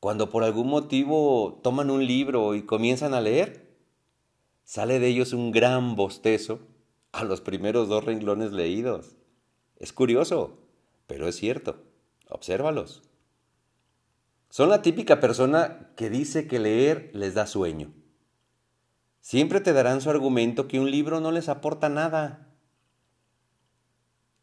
cuando 0.00 0.28
por 0.28 0.42
algún 0.42 0.66
motivo 0.66 1.60
toman 1.62 1.88
un 1.88 2.04
libro 2.04 2.56
y 2.56 2.66
comienzan 2.66 3.14
a 3.14 3.20
leer, 3.20 3.67
sale 4.68 4.98
de 4.98 5.06
ellos 5.06 5.32
un 5.32 5.50
gran 5.50 5.96
bostezo 5.96 6.60
a 7.12 7.24
los 7.24 7.40
primeros 7.40 7.88
dos 7.88 8.04
renglones 8.04 8.52
leídos. 8.52 9.16
Es 9.78 9.94
curioso, 9.94 10.58
pero 11.06 11.26
es 11.26 11.36
cierto. 11.36 11.82
Obsérvalos. 12.28 13.02
Son 14.50 14.68
la 14.68 14.82
típica 14.82 15.20
persona 15.20 15.88
que 15.96 16.10
dice 16.10 16.46
que 16.46 16.58
leer 16.58 17.10
les 17.14 17.32
da 17.32 17.46
sueño. 17.46 17.94
Siempre 19.22 19.62
te 19.62 19.72
darán 19.72 20.02
su 20.02 20.10
argumento 20.10 20.68
que 20.68 20.78
un 20.78 20.90
libro 20.90 21.18
no 21.20 21.32
les 21.32 21.48
aporta 21.48 21.88
nada. 21.88 22.54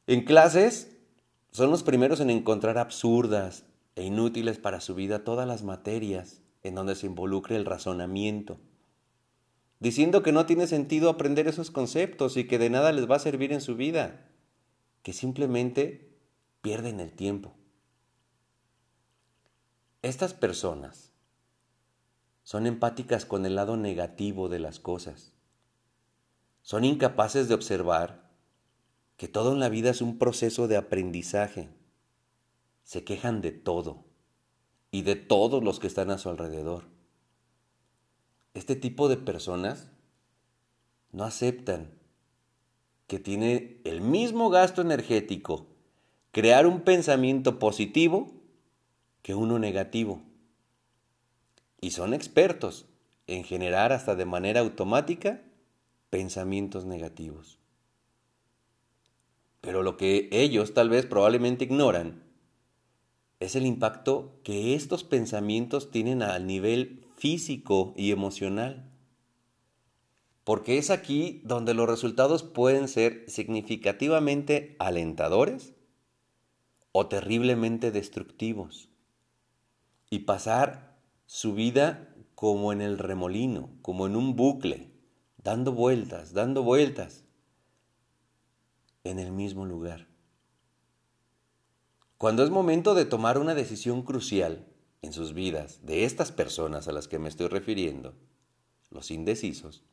En 0.07 0.25
clases 0.25 0.97
son 1.51 1.69
los 1.69 1.83
primeros 1.83 2.19
en 2.19 2.31
encontrar 2.31 2.79
absurdas 2.79 3.65
e 3.95 4.03
inútiles 4.03 4.57
para 4.57 4.81
su 4.81 4.95
vida 4.95 5.23
todas 5.23 5.47
las 5.47 5.61
materias 5.61 6.41
en 6.63 6.73
donde 6.73 6.95
se 6.95 7.05
involucre 7.05 7.57
el 7.57 7.65
razonamiento, 7.65 8.57
diciendo 9.85 10.23
que 10.23 10.31
no 10.31 10.47
tiene 10.47 10.65
sentido 10.65 11.11
aprender 11.11 11.47
esos 11.47 11.69
conceptos 11.69 12.37
y 12.37 12.47
que 12.47 12.57
de 12.57 12.71
nada 12.71 12.91
les 12.91 13.07
va 13.07 13.17
a 13.17 13.19
servir 13.19 13.53
en 13.53 13.61
su 13.61 13.75
vida, 13.75 14.31
que 15.03 15.13
simplemente 15.13 16.17
pierden 16.63 16.99
el 16.99 17.11
tiempo. 17.11 17.53
Estas 20.01 20.33
personas 20.33 21.11
son 22.41 22.65
empáticas 22.65 23.25
con 23.25 23.45
el 23.45 23.53
lado 23.53 23.77
negativo 23.77 24.49
de 24.49 24.57
las 24.57 24.79
cosas. 24.79 25.33
Son 26.63 26.83
incapaces 26.83 27.47
de 27.47 27.53
observar 27.53 28.31
que 29.17 29.27
todo 29.27 29.53
en 29.53 29.59
la 29.59 29.69
vida 29.69 29.91
es 29.91 30.01
un 30.01 30.17
proceso 30.17 30.67
de 30.67 30.77
aprendizaje. 30.77 31.69
Se 32.81 33.03
quejan 33.03 33.39
de 33.39 33.51
todo 33.51 34.03
y 34.89 35.03
de 35.03 35.15
todos 35.15 35.63
los 35.63 35.79
que 35.79 35.85
están 35.85 36.09
a 36.09 36.17
su 36.17 36.29
alrededor. 36.29 36.94
Este 38.55 38.77
tipo 38.77 39.09
de 39.09 39.17
personas 39.17 39.91
no 41.11 41.25
aceptan 41.25 41.91
que 43.05 43.19
tiene 43.19 43.81
el 43.83 43.99
mismo 43.99 44.49
gasto 44.49 44.81
energético 44.81 45.67
crear 46.31 46.65
un 46.65 46.81
pensamiento 46.81 47.59
positivo 47.59 48.31
que 49.21 49.35
uno 49.35 49.59
negativo. 49.59 50.21
Y 51.81 51.91
son 51.91 52.13
expertos 52.13 52.85
en 53.27 53.43
generar 53.43 53.91
hasta 53.91 54.15
de 54.15 54.25
manera 54.25 54.61
automática 54.61 55.41
pensamientos 56.09 56.85
negativos. 56.85 57.59
Pero 59.59 59.83
lo 59.83 59.97
que 59.97 60.29
ellos 60.31 60.73
tal 60.73 60.89
vez 60.89 61.05
probablemente 61.05 61.65
ignoran 61.65 62.23
es 63.41 63.57
el 63.57 63.65
impacto 63.65 64.39
que 64.43 64.75
estos 64.75 65.03
pensamientos 65.03 65.91
tienen 65.91 66.21
al 66.21 66.47
nivel 66.47 67.04
físico 67.15 67.93
y 67.95 68.11
emocional. 68.11 68.91
Porque 70.43 70.77
es 70.77 70.89
aquí 70.89 71.41
donde 71.43 71.73
los 71.73 71.89
resultados 71.89 72.43
pueden 72.43 72.87
ser 72.87 73.25
significativamente 73.27 74.75
alentadores 74.79 75.73
o 76.91 77.07
terriblemente 77.07 77.91
destructivos 77.91 78.89
y 80.09 80.19
pasar 80.19 80.97
su 81.25 81.53
vida 81.53 82.15
como 82.35 82.71
en 82.71 82.81
el 82.81 82.97
remolino, 82.97 83.69
como 83.81 84.05
en 84.05 84.15
un 84.15 84.35
bucle, 84.35 84.91
dando 85.37 85.71
vueltas, 85.71 86.33
dando 86.33 86.63
vueltas 86.63 87.23
en 89.03 89.19
el 89.19 89.31
mismo 89.31 89.65
lugar. 89.65 90.07
Cuando 92.17 92.43
es 92.43 92.49
momento 92.49 92.93
de 92.93 93.05
tomar 93.05 93.37
una 93.37 93.55
decisión 93.55 94.03
crucial 94.03 94.67
en 95.05 95.13
sus 95.13 95.33
vidas, 95.33 95.85
de 95.85 96.05
estas 96.05 96.31
personas 96.31 96.87
a 96.87 96.91
las 96.91 97.07
que 97.07 97.19
me 97.19 97.29
estoy 97.29 97.47
refiriendo, 97.47 98.13
los 98.89 99.11
indecisos, 99.11 99.83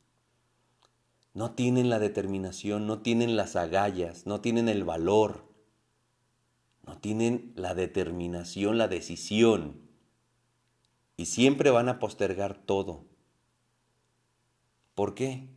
no 1.34 1.52
tienen 1.52 1.88
la 1.88 1.98
determinación, 1.98 2.86
no 2.86 3.00
tienen 3.00 3.36
las 3.36 3.56
agallas, 3.56 4.26
no 4.26 4.40
tienen 4.40 4.68
el 4.68 4.84
valor, 4.84 5.48
no 6.86 6.98
tienen 6.98 7.52
la 7.56 7.74
determinación, 7.74 8.76
la 8.76 8.88
decisión 8.88 9.80
y 11.16 11.26
siempre 11.26 11.70
van 11.70 11.88
a 11.88 11.98
postergar 11.98 12.58
todo. 12.58 13.06
¿Por 14.94 15.14
qué? 15.14 15.48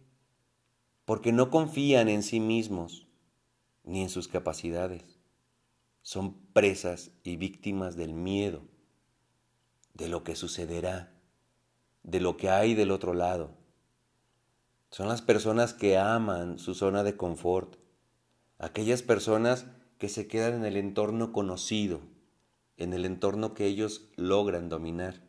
Porque 1.03 1.31
no 1.31 1.49
confían 1.49 2.07
en 2.07 2.23
sí 2.23 2.39
mismos 2.39 3.07
ni 3.83 4.01
en 4.01 4.09
sus 4.09 4.27
capacidades. 4.27 5.19
Son 6.01 6.35
presas 6.53 7.11
y 7.23 7.35
víctimas 7.35 7.95
del 7.95 8.13
miedo, 8.13 8.63
de 9.95 10.09
lo 10.09 10.23
que 10.23 10.35
sucederá, 10.35 11.11
de 12.03 12.19
lo 12.19 12.37
que 12.37 12.49
hay 12.49 12.75
del 12.75 12.91
otro 12.91 13.13
lado. 13.13 13.51
Son 14.91 15.07
las 15.07 15.21
personas 15.21 15.73
que 15.73 15.97
aman 15.97 16.59
su 16.59 16.75
zona 16.75 17.03
de 17.03 17.17
confort, 17.17 17.77
aquellas 18.59 19.01
personas 19.01 19.65
que 19.97 20.09
se 20.09 20.27
quedan 20.27 20.53
en 20.53 20.65
el 20.65 20.77
entorno 20.77 21.31
conocido, 21.31 22.01
en 22.77 22.93
el 22.93 23.05
entorno 23.05 23.53
que 23.53 23.65
ellos 23.65 24.09
logran 24.17 24.69
dominar. 24.69 25.23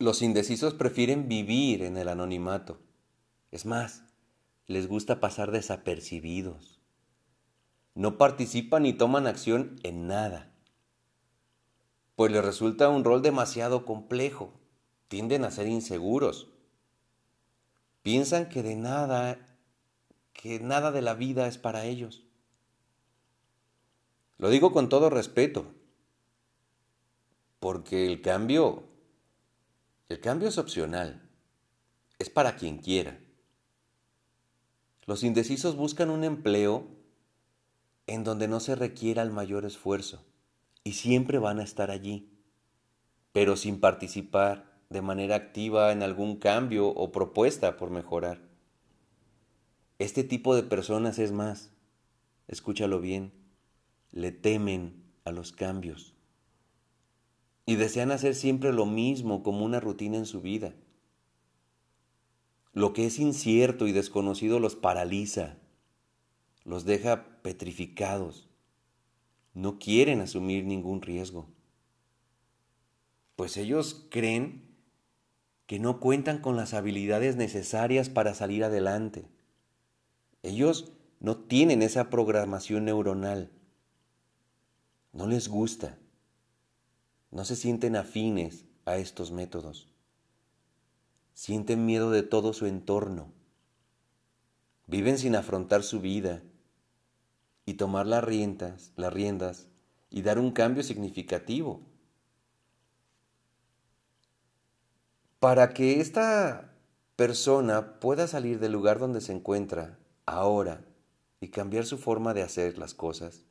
Los 0.00 0.22
indecisos 0.22 0.74
prefieren 0.74 1.28
vivir 1.28 1.82
en 1.82 1.96
el 1.96 2.08
anonimato. 2.08 2.78
Es 3.50 3.64
más, 3.66 4.04
les 4.66 4.86
gusta 4.86 5.18
pasar 5.18 5.50
desapercibidos. 5.50 6.80
No 7.94 8.18
participan 8.18 8.84
ni 8.84 8.92
toman 8.92 9.26
acción 9.26 9.80
en 9.82 10.06
nada, 10.06 10.52
pues 12.18 12.32
les 12.32 12.44
resulta 12.44 12.88
un 12.88 13.04
rol 13.04 13.22
demasiado 13.22 13.86
complejo. 13.86 14.52
Tienden 15.06 15.44
a 15.44 15.52
ser 15.52 15.68
inseguros. 15.68 16.48
Piensan 18.02 18.48
que 18.48 18.64
de 18.64 18.74
nada, 18.74 19.38
que 20.32 20.58
nada 20.58 20.90
de 20.90 21.00
la 21.00 21.14
vida 21.14 21.46
es 21.46 21.58
para 21.58 21.84
ellos. 21.84 22.24
Lo 24.36 24.50
digo 24.50 24.72
con 24.72 24.88
todo 24.88 25.10
respeto, 25.10 25.66
porque 27.60 28.08
el 28.08 28.20
cambio 28.20 28.82
el 30.08 30.18
cambio 30.18 30.48
es 30.48 30.58
opcional. 30.58 31.22
Es 32.18 32.30
para 32.30 32.56
quien 32.56 32.78
quiera. 32.78 33.20
Los 35.06 35.22
indecisos 35.22 35.76
buscan 35.76 36.10
un 36.10 36.24
empleo 36.24 36.88
en 38.08 38.24
donde 38.24 38.48
no 38.48 38.58
se 38.58 38.74
requiera 38.74 39.22
el 39.22 39.30
mayor 39.30 39.64
esfuerzo 39.64 40.24
y 40.88 40.94
siempre 40.94 41.38
van 41.38 41.60
a 41.60 41.64
estar 41.64 41.90
allí, 41.90 42.30
pero 43.32 43.56
sin 43.56 43.78
participar 43.78 44.80
de 44.88 45.02
manera 45.02 45.36
activa 45.36 45.92
en 45.92 46.02
algún 46.02 46.36
cambio 46.36 46.88
o 46.88 47.12
propuesta 47.12 47.76
por 47.76 47.90
mejorar. 47.90 48.40
Este 49.98 50.24
tipo 50.24 50.56
de 50.56 50.62
personas 50.62 51.18
es 51.18 51.30
más, 51.30 51.74
escúchalo 52.46 53.02
bien, 53.02 53.34
le 54.12 54.32
temen 54.32 55.04
a 55.26 55.30
los 55.30 55.52
cambios 55.52 56.14
y 57.66 57.76
desean 57.76 58.10
hacer 58.10 58.34
siempre 58.34 58.72
lo 58.72 58.86
mismo 58.86 59.42
como 59.42 59.66
una 59.66 59.80
rutina 59.80 60.16
en 60.16 60.24
su 60.24 60.40
vida. 60.40 60.72
Lo 62.72 62.94
que 62.94 63.04
es 63.04 63.18
incierto 63.18 63.86
y 63.86 63.92
desconocido 63.92 64.58
los 64.58 64.74
paraliza, 64.74 65.58
los 66.64 66.86
deja 66.86 67.42
petrificados. 67.42 68.47
No 69.58 69.78
quieren 69.78 70.20
asumir 70.20 70.64
ningún 70.64 71.02
riesgo, 71.02 71.48
pues 73.36 73.56
ellos 73.56 74.06
creen 74.10 74.62
que 75.66 75.78
no 75.78 76.00
cuentan 76.00 76.38
con 76.38 76.56
las 76.56 76.74
habilidades 76.74 77.36
necesarias 77.36 78.08
para 78.08 78.34
salir 78.34 78.64
adelante. 78.64 79.28
Ellos 80.42 80.92
no 81.20 81.36
tienen 81.36 81.82
esa 81.82 82.10
programación 82.10 82.84
neuronal. 82.84 83.50
No 85.12 85.26
les 85.26 85.48
gusta 85.48 85.98
no 87.30 87.44
se 87.44 87.56
sienten 87.56 87.96
afines 87.96 88.64
a 88.84 88.96
estos 88.96 89.30
métodos. 89.30 89.88
Sienten 91.34 91.84
miedo 91.84 92.10
de 92.10 92.22
todo 92.22 92.52
su 92.52 92.66
entorno. 92.66 93.32
Viven 94.86 95.18
sin 95.18 95.36
afrontar 95.36 95.82
su 95.82 96.00
vida 96.00 96.42
y 97.68 97.74
tomar 97.74 98.06
las 98.06 98.24
riendas, 98.24 98.92
las 98.96 99.12
riendas 99.12 99.66
y 100.08 100.22
dar 100.22 100.38
un 100.38 100.52
cambio 100.52 100.82
significativo. 100.82 101.82
Para 105.38 105.74
que 105.74 106.00
esta 106.00 106.72
persona 107.14 108.00
pueda 108.00 108.26
salir 108.26 108.58
del 108.58 108.72
lugar 108.72 108.98
donde 108.98 109.20
se 109.20 109.34
encuentra 109.34 109.98
ahora 110.24 110.82
y 111.42 111.48
cambiar 111.48 111.84
su 111.84 111.98
forma 111.98 112.32
de 112.32 112.40
hacer 112.40 112.78
las 112.78 112.94
cosas, 112.94 113.44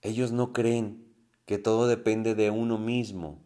ellos 0.00 0.32
no 0.32 0.54
creen 0.54 1.04
que 1.44 1.58
todo 1.58 1.86
depende 1.86 2.34
de 2.34 2.48
uno 2.48 2.78
mismo 2.78 3.42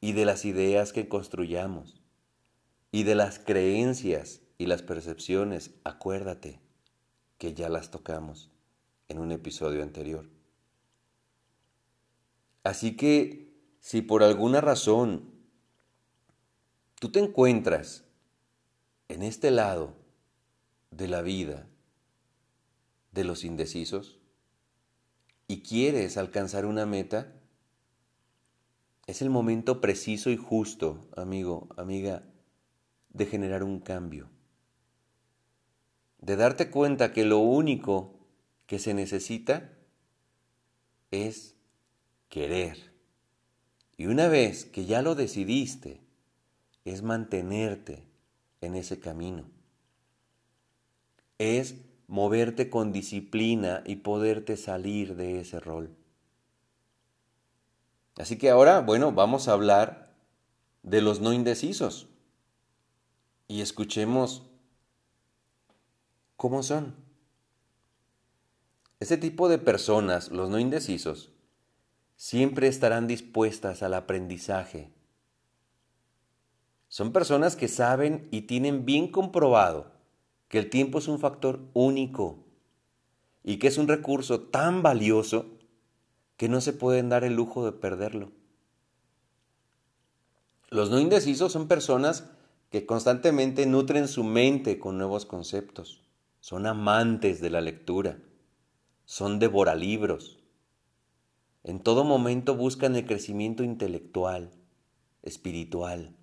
y 0.00 0.12
de 0.12 0.24
las 0.24 0.44
ideas 0.44 0.92
que 0.92 1.08
construyamos 1.08 2.00
y 2.92 3.02
de 3.02 3.16
las 3.16 3.40
creencias 3.40 4.40
y 4.56 4.66
las 4.66 4.82
percepciones. 4.82 5.72
Acuérdate 5.82 6.64
que 7.38 7.54
ya 7.54 7.68
las 7.68 7.90
tocamos 7.90 8.50
en 9.08 9.18
un 9.18 9.32
episodio 9.32 9.82
anterior. 9.82 10.28
Así 12.64 12.96
que 12.96 13.54
si 13.80 14.02
por 14.02 14.22
alguna 14.22 14.60
razón 14.60 15.30
tú 16.98 17.12
te 17.12 17.20
encuentras 17.20 18.04
en 19.08 19.22
este 19.22 19.50
lado 19.50 19.94
de 20.90 21.08
la 21.08 21.22
vida 21.22 21.68
de 23.12 23.24
los 23.24 23.44
indecisos 23.44 24.18
y 25.46 25.62
quieres 25.62 26.16
alcanzar 26.16 26.66
una 26.66 26.86
meta, 26.86 27.32
es 29.06 29.22
el 29.22 29.30
momento 29.30 29.80
preciso 29.80 30.30
y 30.30 30.36
justo, 30.36 31.06
amigo, 31.16 31.68
amiga, 31.76 32.24
de 33.10 33.26
generar 33.26 33.62
un 33.62 33.78
cambio. 33.78 34.28
De 36.26 36.34
darte 36.34 36.72
cuenta 36.72 37.12
que 37.12 37.24
lo 37.24 37.38
único 37.38 38.18
que 38.66 38.80
se 38.80 38.94
necesita 38.94 39.70
es 41.12 41.54
querer. 42.28 42.92
Y 43.96 44.06
una 44.06 44.26
vez 44.26 44.64
que 44.64 44.86
ya 44.86 45.02
lo 45.02 45.14
decidiste, 45.14 46.00
es 46.84 47.02
mantenerte 47.02 48.02
en 48.60 48.74
ese 48.74 48.98
camino. 48.98 49.44
Es 51.38 51.76
moverte 52.08 52.70
con 52.70 52.90
disciplina 52.90 53.84
y 53.86 53.94
poderte 53.94 54.56
salir 54.56 55.14
de 55.14 55.38
ese 55.38 55.60
rol. 55.60 55.94
Así 58.16 58.36
que 58.36 58.50
ahora, 58.50 58.80
bueno, 58.80 59.12
vamos 59.12 59.46
a 59.46 59.52
hablar 59.52 60.12
de 60.82 61.02
los 61.02 61.20
no 61.20 61.32
indecisos. 61.32 62.08
Y 63.46 63.60
escuchemos 63.60 64.42
cómo 66.36 66.62
son. 66.62 66.94
Este 69.00 69.16
tipo 69.16 69.48
de 69.48 69.58
personas, 69.58 70.30
los 70.30 70.48
no 70.48 70.58
indecisos, 70.58 71.32
siempre 72.16 72.66
estarán 72.66 73.06
dispuestas 73.06 73.82
al 73.82 73.94
aprendizaje. 73.94 74.90
Son 76.88 77.12
personas 77.12 77.56
que 77.56 77.68
saben 77.68 78.28
y 78.30 78.42
tienen 78.42 78.86
bien 78.86 79.08
comprobado 79.10 79.92
que 80.48 80.58
el 80.58 80.70
tiempo 80.70 80.98
es 80.98 81.08
un 81.08 81.18
factor 81.18 81.60
único 81.74 82.44
y 83.42 83.58
que 83.58 83.66
es 83.66 83.76
un 83.76 83.88
recurso 83.88 84.40
tan 84.40 84.82
valioso 84.82 85.46
que 86.36 86.48
no 86.48 86.60
se 86.60 86.72
pueden 86.72 87.08
dar 87.08 87.24
el 87.24 87.34
lujo 87.34 87.64
de 87.64 87.72
perderlo. 87.72 88.30
Los 90.68 90.90
no 90.90 90.98
indecisos 90.98 91.52
son 91.52 91.68
personas 91.68 92.24
que 92.70 92.86
constantemente 92.86 93.66
nutren 93.66 94.08
su 94.08 94.24
mente 94.24 94.78
con 94.78 94.98
nuevos 94.98 95.26
conceptos, 95.26 96.05
son 96.46 96.64
amantes 96.66 97.40
de 97.40 97.50
la 97.50 97.60
lectura, 97.60 98.20
son 99.04 99.40
devoralibros. 99.40 100.38
En 101.64 101.80
todo 101.80 102.04
momento 102.04 102.54
buscan 102.54 102.94
el 102.94 103.04
crecimiento 103.04 103.64
intelectual, 103.64 104.52
espiritual. 105.24 106.14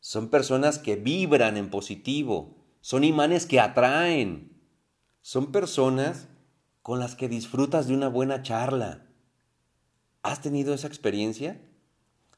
Son 0.00 0.30
personas 0.30 0.78
que 0.78 0.96
vibran 0.96 1.58
en 1.58 1.68
positivo, 1.68 2.64
son 2.80 3.04
imanes 3.04 3.44
que 3.44 3.60
atraen, 3.60 4.58
son 5.20 5.52
personas 5.52 6.28
con 6.80 6.98
las 6.98 7.14
que 7.14 7.28
disfrutas 7.28 7.88
de 7.88 7.94
una 7.94 8.08
buena 8.08 8.42
charla. 8.42 9.06
¿Has 10.22 10.40
tenido 10.40 10.72
esa 10.72 10.86
experiencia? 10.86 11.60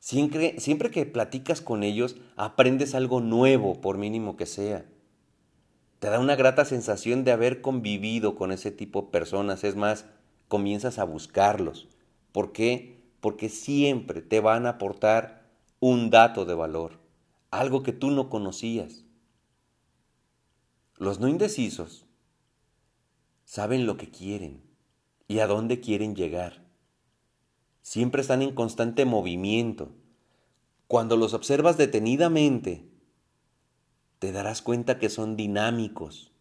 Siempre, 0.00 0.58
siempre 0.58 0.90
que 0.90 1.06
platicas 1.06 1.60
con 1.60 1.84
ellos, 1.84 2.16
aprendes 2.34 2.96
algo 2.96 3.20
nuevo, 3.20 3.80
por 3.80 3.98
mínimo 3.98 4.36
que 4.36 4.46
sea. 4.46 4.84
Te 6.04 6.10
da 6.10 6.20
una 6.20 6.36
grata 6.36 6.66
sensación 6.66 7.24
de 7.24 7.32
haber 7.32 7.62
convivido 7.62 8.34
con 8.34 8.52
ese 8.52 8.70
tipo 8.70 9.00
de 9.00 9.08
personas. 9.08 9.64
Es 9.64 9.74
más, 9.74 10.04
comienzas 10.48 10.98
a 10.98 11.04
buscarlos. 11.04 11.88
¿Por 12.30 12.52
qué? 12.52 13.00
Porque 13.22 13.48
siempre 13.48 14.20
te 14.20 14.40
van 14.40 14.66
a 14.66 14.72
aportar 14.72 15.48
un 15.80 16.10
dato 16.10 16.44
de 16.44 16.52
valor, 16.52 17.00
algo 17.50 17.82
que 17.82 17.94
tú 17.94 18.10
no 18.10 18.28
conocías. 18.28 19.06
Los 20.98 21.20
no 21.20 21.26
indecisos 21.26 22.04
saben 23.46 23.86
lo 23.86 23.96
que 23.96 24.10
quieren 24.10 24.60
y 25.26 25.38
a 25.38 25.46
dónde 25.46 25.80
quieren 25.80 26.14
llegar. 26.14 26.66
Siempre 27.80 28.20
están 28.20 28.42
en 28.42 28.54
constante 28.54 29.06
movimiento. 29.06 29.88
Cuando 30.86 31.16
los 31.16 31.32
observas 31.32 31.78
detenidamente, 31.78 32.93
te 34.24 34.32
darás 34.32 34.62
cuenta 34.62 34.98
que 34.98 35.10
son 35.10 35.36
dinámicos. 35.36 36.32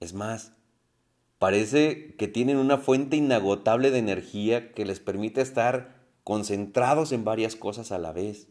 Es 0.00 0.12
más, 0.12 0.54
parece 1.38 2.16
que 2.16 2.26
tienen 2.26 2.56
una 2.56 2.78
fuente 2.78 3.16
inagotable 3.16 3.92
de 3.92 4.00
energía 4.00 4.72
que 4.72 4.84
les 4.84 4.98
permite 4.98 5.40
estar 5.40 6.04
concentrados 6.24 7.12
en 7.12 7.22
varias 7.22 7.54
cosas 7.54 7.92
a 7.92 7.98
la 8.00 8.10
vez 8.10 8.48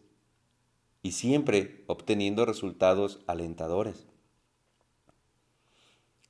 y 1.04 1.12
siempre 1.12 1.84
obteniendo 1.88 2.46
resultados 2.46 3.20
alentadores. 3.28 4.08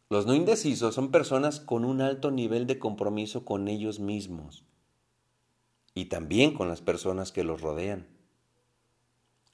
Los 0.09 0.25
no 0.25 0.33
indecisos 0.33 0.95
son 0.95 1.11
personas 1.11 1.59
con 1.59 1.85
un 1.85 2.01
alto 2.01 2.31
nivel 2.31 2.65
de 2.65 2.79
compromiso 2.79 3.45
con 3.45 3.67
ellos 3.67 3.99
mismos 3.99 4.65
y 5.93 6.05
también 6.05 6.55
con 6.55 6.69
las 6.69 6.81
personas 6.81 7.31
que 7.31 7.43
los 7.43 7.61
rodean. 7.61 8.07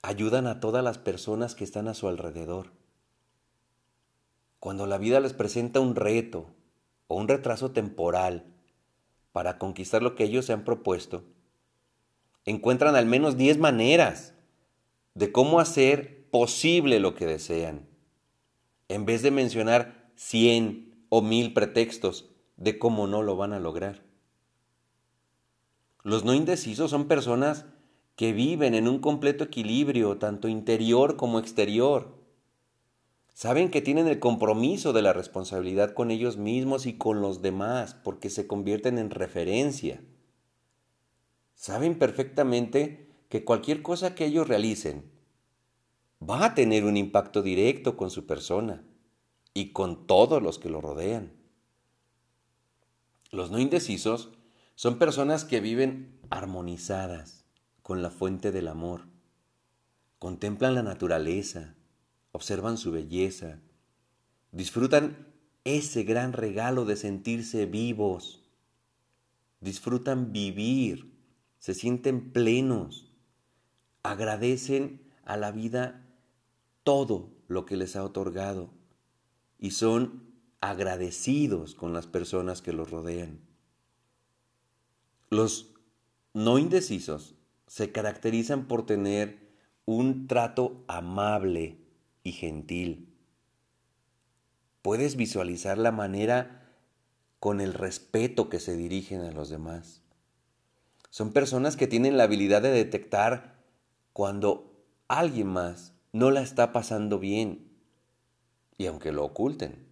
Ayudan 0.07 0.45
a 0.45 0.59
todas 0.59 0.83
las 0.83 0.99
personas 0.99 1.55
que 1.55 1.63
están 1.63 1.87
a 1.87 1.95
su 1.95 2.07
alrededor. 2.07 2.67
Cuando 4.59 4.85
la 4.85 4.99
vida 4.99 5.19
les 5.19 5.33
presenta 5.33 5.79
un 5.79 5.95
reto 5.95 6.45
o 7.07 7.15
un 7.15 7.27
retraso 7.27 7.71
temporal 7.71 8.45
para 9.31 9.57
conquistar 9.57 10.03
lo 10.03 10.13
que 10.13 10.25
ellos 10.25 10.45
se 10.45 10.53
han 10.53 10.63
propuesto, 10.63 11.23
encuentran 12.45 12.95
al 12.95 13.07
menos 13.07 13.35
10 13.35 13.57
maneras 13.57 14.35
de 15.15 15.31
cómo 15.31 15.59
hacer 15.59 16.29
posible 16.29 16.99
lo 16.99 17.15
que 17.15 17.25
desean, 17.25 17.87
en 18.89 19.07
vez 19.07 19.23
de 19.23 19.31
mencionar 19.31 20.11
cien 20.15 21.03
o 21.09 21.23
mil 21.23 21.51
pretextos 21.51 22.29
de 22.57 22.77
cómo 22.77 23.07
no 23.07 23.23
lo 23.23 23.37
van 23.37 23.53
a 23.53 23.59
lograr. 23.59 24.03
Los 26.03 26.23
no 26.23 26.35
indecisos 26.35 26.91
son 26.91 27.07
personas 27.07 27.65
que 28.15 28.31
viven 28.31 28.73
en 28.73 28.87
un 28.87 28.99
completo 28.99 29.43
equilibrio, 29.43 30.17
tanto 30.17 30.47
interior 30.47 31.17
como 31.17 31.39
exterior. 31.39 32.15
Saben 33.33 33.69
que 33.69 33.81
tienen 33.81 34.07
el 34.07 34.19
compromiso 34.19 34.93
de 34.93 35.01
la 35.01 35.11
responsabilidad 35.11 35.93
con 35.93 36.09
ellos 36.11 36.37
mismos 36.37 36.85
y 36.85 36.97
con 36.97 37.21
los 37.21 37.41
demás, 37.41 37.93
porque 37.93 38.29
se 38.29 38.47
convierten 38.47 38.97
en 38.97 39.09
referencia. 39.09 40.01
Saben 41.55 41.99
perfectamente 41.99 43.09
que 43.27 43.43
cualquier 43.43 43.81
cosa 43.81 44.15
que 44.15 44.25
ellos 44.25 44.47
realicen 44.47 45.11
va 46.21 46.45
a 46.45 46.55
tener 46.55 46.85
un 46.85 46.95
impacto 46.95 47.41
directo 47.41 47.97
con 47.97 48.09
su 48.09 48.25
persona 48.25 48.85
y 49.53 49.73
con 49.73 50.07
todos 50.07 50.41
los 50.41 50.57
que 50.57 50.69
lo 50.69 50.79
rodean. 50.79 51.33
Los 53.31 53.51
no 53.51 53.59
indecisos 53.59 54.29
son 54.75 54.97
personas 54.97 55.43
que 55.43 55.59
viven 55.59 56.17
armonizadas 56.29 57.44
con 57.85 58.01
la 58.01 58.09
fuente 58.09 58.51
del 58.51 58.67
amor. 58.67 59.01
Contemplan 60.17 60.73
la 60.73 60.81
naturaleza, 60.81 61.75
observan 62.31 62.79
su 62.79 62.91
belleza, 62.91 63.59
disfrutan 64.51 65.31
ese 65.65 66.01
gran 66.01 66.33
regalo 66.33 66.85
de 66.85 66.95
sentirse 66.95 67.67
vivos, 67.67 68.43
disfrutan 69.61 70.33
vivir, 70.33 71.13
se 71.59 71.75
sienten 71.75 72.31
plenos, 72.31 73.13
agradecen 74.01 75.03
a 75.23 75.37
la 75.37 75.51
vida 75.51 76.07
todo 76.81 77.29
lo 77.47 77.67
que 77.67 77.77
les 77.77 77.95
ha 77.95 78.03
otorgado 78.03 78.71
y 79.59 79.71
son 79.71 80.23
agradecidos 80.59 81.75
con 81.75 81.93
las 81.93 82.07
personas 82.07 82.63
que 82.63 82.73
los 82.73 82.89
rodean. 82.89 83.41
Los 85.29 85.75
no 86.33 86.57
indecisos 86.57 87.34
se 87.67 87.91
caracterizan 87.91 88.67
por 88.67 88.85
tener 88.85 89.39
un 89.85 90.27
trato 90.27 90.83
amable 90.87 91.77
y 92.23 92.31
gentil. 92.31 93.13
Puedes 94.81 95.15
visualizar 95.15 95.77
la 95.77 95.91
manera 95.91 96.63
con 97.39 97.61
el 97.61 97.73
respeto 97.73 98.49
que 98.49 98.59
se 98.59 98.75
dirigen 98.75 99.21
a 99.21 99.31
los 99.31 99.49
demás. 99.49 100.01
Son 101.09 101.31
personas 101.31 101.77
que 101.77 101.87
tienen 101.87 102.17
la 102.17 102.23
habilidad 102.23 102.61
de 102.61 102.71
detectar 102.71 103.55
cuando 104.13 104.83
alguien 105.07 105.47
más 105.47 105.93
no 106.11 106.31
la 106.31 106.41
está 106.41 106.73
pasando 106.73 107.19
bien 107.19 107.71
y 108.77 108.87
aunque 108.87 109.11
lo 109.11 109.23
oculten. 109.23 109.85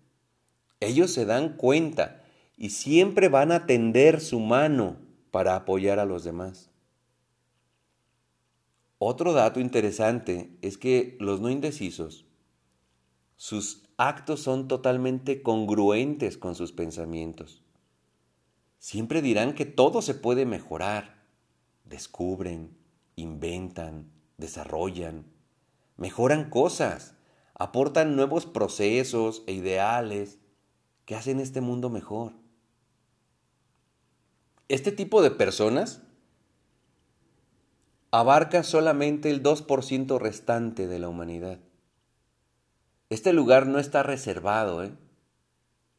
Ellos 0.80 1.14
se 1.14 1.26
dan 1.26 1.56
cuenta 1.56 2.24
y 2.58 2.72
siempre 2.72 3.30
van 3.30 3.52
a 3.52 3.66
tender 3.66 4.20
su 4.20 4.40
mano 4.40 4.98
para 5.32 5.56
apoyar 5.56 6.00
a 6.00 6.06
los 6.06 6.24
demás. 6.24 6.73
Otro 9.06 9.34
dato 9.34 9.60
interesante 9.60 10.58
es 10.62 10.78
que 10.78 11.18
los 11.20 11.42
no 11.42 11.50
indecisos, 11.50 12.26
sus 13.36 13.84
actos 13.98 14.40
son 14.40 14.70
totalmente 14.70 15.44
congruentes 15.44 16.38
con 16.38 16.56
sus 16.56 16.72
pensamientos. 16.72 17.66
siempre 18.80 19.22
dirán 19.22 19.56
que 19.56 19.66
todo 19.66 20.02
se 20.02 20.14
puede 20.14 20.46
mejorar. 20.46 21.22
Descubren, 21.84 22.78
inventan, 23.18 24.10
desarrollan, 24.38 25.26
mejoran 25.98 26.50
cosas, 26.50 27.16
aportan 27.56 28.16
nuevos 28.16 28.46
procesos 28.46 29.44
e 29.48 29.52
ideales 29.52 30.40
que 31.04 31.16
hacen 31.16 31.42
este 31.42 31.60
mundo 31.60 31.90
mejor. 31.90 32.32
Este 34.70 34.94
tipo 34.94 35.22
de 35.22 35.32
personas 35.32 36.04
abarca 38.14 38.62
solamente 38.62 39.32
el 39.32 39.42
2% 39.42 40.20
restante 40.20 40.86
de 40.86 41.00
la 41.00 41.10
humanidad. 41.10 41.58
Este 43.10 43.34
lugar 43.34 43.66
no 43.66 43.80
está 43.80 44.04
reservado, 44.04 44.84
¿eh? 44.84 44.96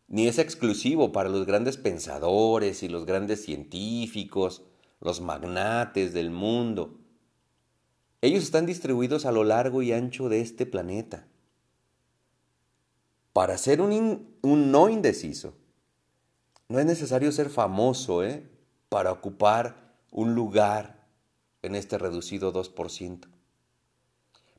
ni 0.07 0.29
es 0.29 0.38
exclusivo 0.38 1.11
para 1.11 1.29
los 1.29 1.44
grandes 1.44 1.77
pensadores 1.77 2.85
y 2.85 2.88
los 2.88 3.05
grandes 3.05 3.44
científicos, 3.44 4.62
los 5.00 5.20
magnates 5.20 6.12
del 6.12 6.31
mundo. 6.31 7.00
Ellos 8.20 8.44
están 8.44 8.64
distribuidos 8.64 9.27
a 9.27 9.33
lo 9.33 9.42
largo 9.42 9.83
y 9.83 9.90
ancho 9.90 10.29
de 10.29 10.40
este 10.40 10.66
planeta. 10.66 11.27
Para 13.33 13.59
ser 13.59 13.81
un, 13.81 14.37
un 14.40 14.70
no 14.70 14.88
indeciso, 14.88 15.57
no 16.68 16.79
es 16.79 16.87
necesario 16.87 17.33
ser 17.33 17.50
famoso 17.50 18.22
¿eh? 18.22 18.48
para 18.88 19.11
ocupar 19.11 19.96
un 20.12 20.37
lugar 20.37 20.94
en 21.64 21.74
este 21.74 21.98
reducido 21.98 22.53
2%. 22.53 23.29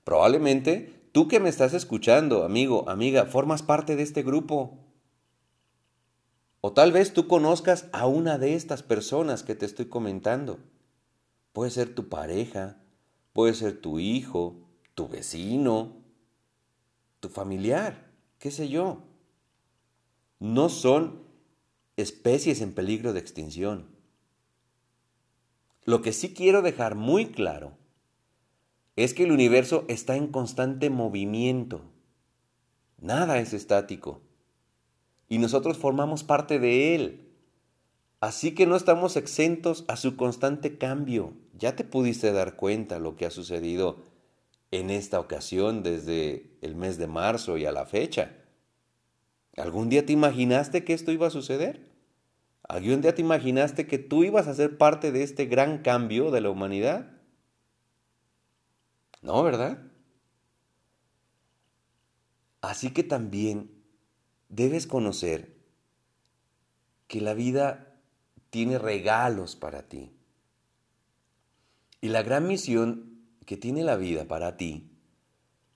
Probablemente 0.03 1.09
tú 1.11 1.27
que 1.27 1.39
me 1.39 1.49
estás 1.49 1.73
escuchando, 1.73 2.43
amigo, 2.43 2.89
amiga, 2.89 3.25
formas 3.25 3.63
parte 3.63 3.95
de 3.95 4.03
este 4.03 4.23
grupo. 4.23 4.77
O 6.61 6.73
tal 6.73 6.91
vez 6.91 7.13
tú 7.13 7.27
conozcas 7.27 7.87
a 7.91 8.07
una 8.07 8.37
de 8.37 8.55
estas 8.55 8.83
personas 8.83 9.43
que 9.43 9.55
te 9.55 9.65
estoy 9.65 9.85
comentando. 9.85 10.59
Puede 11.53 11.71
ser 11.71 11.95
tu 11.95 12.09
pareja, 12.09 12.77
puede 13.33 13.53
ser 13.53 13.79
tu 13.79 13.99
hijo, 13.99 14.57
tu 14.93 15.07
vecino, 15.07 15.93
tu 17.19 17.29
familiar, 17.29 18.11
qué 18.39 18.51
sé 18.51 18.67
yo. 18.67 19.03
No 20.39 20.69
son 20.69 21.23
especies 21.97 22.61
en 22.61 22.73
peligro 22.73 23.13
de 23.13 23.19
extinción. 23.19 23.94
Lo 25.85 26.01
que 26.01 26.13
sí 26.13 26.33
quiero 26.33 26.63
dejar 26.63 26.95
muy 26.95 27.27
claro 27.27 27.77
es 28.95 29.13
que 29.13 29.23
el 29.23 29.31
universo 29.31 29.85
está 29.87 30.15
en 30.15 30.27
constante 30.27 30.89
movimiento. 30.89 31.81
Nada 32.99 33.37
es 33.37 33.53
estático. 33.53 34.21
Y 35.29 35.37
nosotros 35.37 35.77
formamos 35.77 36.23
parte 36.23 36.57
de 36.57 36.95
él. 36.95 37.27
Así 38.19 38.55
que 38.55 38.65
no 38.65 38.75
estamos 38.75 39.15
exentos 39.15 39.85
a 39.87 39.95
su 39.95 40.15
constante 40.15 40.79
cambio. 40.79 41.33
Ya 41.53 41.75
te 41.75 41.83
pudiste 41.83 42.31
dar 42.31 42.55
cuenta 42.55 42.97
lo 42.97 43.15
que 43.15 43.27
ha 43.27 43.31
sucedido 43.31 43.97
en 44.71 44.89
esta 44.89 45.19
ocasión 45.19 45.83
desde 45.83 46.57
el 46.61 46.75
mes 46.75 46.97
de 46.97 47.05
marzo 47.05 47.57
y 47.57 47.65
a 47.65 47.71
la 47.71 47.85
fecha. 47.85 48.31
¿Algún 49.55 49.89
día 49.89 50.03
te 50.03 50.13
imaginaste 50.13 50.83
que 50.83 50.93
esto 50.93 51.11
iba 51.11 51.27
a 51.27 51.31
suceder? 51.31 51.94
¿Algún 52.75 52.99
día 52.99 53.15
te 53.15 53.21
imaginaste 53.21 53.87
que 53.87 53.97
tú 53.97 54.25
ibas 54.25 54.47
a 54.47 54.53
ser 54.53 54.77
parte 54.77 55.13
de 55.13 55.23
este 55.23 55.45
gran 55.45 55.77
cambio 55.77 56.29
de 56.29 56.41
la 56.41 56.49
humanidad? 56.49 57.09
No, 59.21 59.41
¿verdad? 59.43 59.79
Así 62.59 62.91
que 62.91 63.03
también 63.03 63.71
debes 64.49 64.87
conocer 64.87 65.55
que 67.07 67.21
la 67.21 67.33
vida 67.33 67.97
tiene 68.49 68.77
regalos 68.77 69.55
para 69.55 69.83
ti. 69.83 70.11
Y 72.01 72.09
la 72.09 72.23
gran 72.23 72.45
misión 72.45 73.21
que 73.45 73.55
tiene 73.55 73.85
la 73.85 73.95
vida 73.95 74.25
para 74.25 74.57
ti 74.57 74.91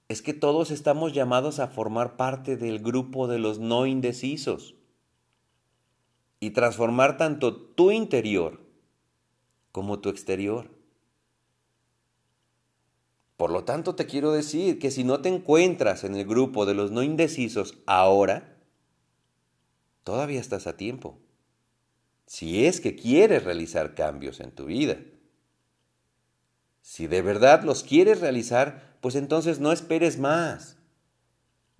es 0.09 0.21
que 0.21 0.33
todos 0.33 0.69
estamos 0.69 1.13
llamados 1.13 1.59
a 1.59 1.69
formar 1.69 2.17
parte 2.17 2.57
del 2.57 2.79
grupo 2.79 3.29
de 3.29 3.39
los 3.39 3.57
no 3.57 3.85
indecisos 3.85 4.75
y 6.39 6.51
transformar 6.51 7.17
tanto 7.17 7.55
tu 7.55 7.91
interior 7.91 8.59
como 9.71 9.99
tu 9.99 10.09
exterior. 10.09 10.69
Por 13.37 13.51
lo 13.51 13.63
tanto, 13.63 13.95
te 13.95 14.05
quiero 14.05 14.31
decir 14.31 14.79
que 14.79 14.91
si 14.91 15.03
no 15.03 15.21
te 15.21 15.29
encuentras 15.29 16.03
en 16.03 16.15
el 16.15 16.25
grupo 16.25 16.65
de 16.65 16.73
los 16.73 16.91
no 16.91 17.03
indecisos 17.03 17.77
ahora, 17.85 18.57
todavía 20.03 20.39
estás 20.39 20.67
a 20.67 20.75
tiempo. 20.75 21.17
Si 22.25 22.65
es 22.65 22.81
que 22.81 22.95
quieres 22.95 23.43
realizar 23.43 23.95
cambios 23.95 24.39
en 24.39 24.51
tu 24.51 24.65
vida. 24.65 24.97
Si 26.81 27.07
de 27.07 27.21
verdad 27.21 27.63
los 27.63 27.83
quieres 27.83 28.19
realizar, 28.19 28.97
pues 29.01 29.15
entonces 29.15 29.59
no 29.59 29.71
esperes 29.71 30.19
más. 30.19 30.77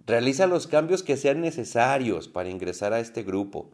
Realiza 0.06 0.48
los 0.48 0.66
cambios 0.68 1.04
que 1.04 1.18
sean 1.18 1.42
necesarios 1.42 2.28
para 2.28 2.50
ingresar 2.50 2.94
a 2.94 3.00
este 3.00 3.24
grupo 3.24 3.72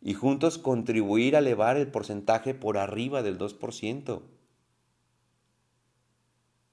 y 0.00 0.14
juntos 0.14 0.58
contribuir 0.58 1.36
a 1.36 1.40
elevar 1.40 1.76
el 1.76 1.90
porcentaje 1.90 2.54
por 2.54 2.78
arriba 2.78 3.22
del 3.22 3.38
2%. 3.38 4.22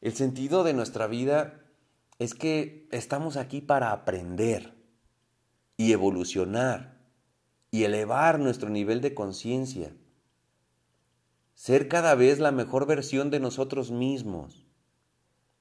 El 0.01 0.13
sentido 0.13 0.63
de 0.63 0.73
nuestra 0.73 1.07
vida 1.07 1.61
es 2.19 2.33
que 2.33 2.87
estamos 2.91 3.37
aquí 3.37 3.61
para 3.61 3.91
aprender 3.91 4.73
y 5.77 5.91
evolucionar 5.93 7.01
y 7.71 7.85
elevar 7.85 8.39
nuestro 8.39 8.69
nivel 8.69 9.01
de 9.01 9.13
conciencia, 9.13 9.95
ser 11.55 11.87
cada 11.87 12.15
vez 12.15 12.39
la 12.39 12.51
mejor 12.51 12.85
versión 12.85 13.31
de 13.31 13.39
nosotros 13.39 13.91
mismos, 13.91 14.67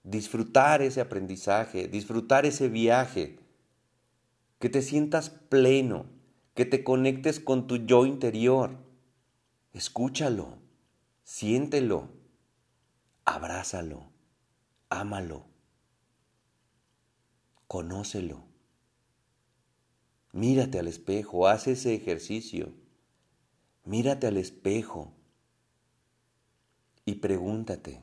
disfrutar 0.03 0.83
ese 0.83 1.01
aprendizaje, 1.01 1.89
disfrutar 1.89 2.45
ese 2.45 2.69
viaje, 2.69 3.39
que 4.59 4.69
te 4.69 4.83
sientas 4.83 5.31
pleno, 5.31 6.07
que 6.55 6.65
te 6.65 6.85
conectes 6.85 7.41
con 7.41 7.67
tu 7.67 7.77
yo 7.77 8.07
interior. 8.07 8.77
Escúchalo, 9.73 10.59
siéntelo, 11.25 12.11
abrázalo, 13.25 14.11
ámalo, 14.91 15.47
conócelo. 17.67 18.45
Mírate 20.33 20.79
al 20.79 20.89
espejo, 20.89 21.47
haz 21.47 21.67
ese 21.67 21.95
ejercicio. 21.95 22.73
Mírate 23.85 24.27
al 24.27 24.37
espejo 24.37 25.13
y 27.05 27.17
pregúntate, 27.17 28.01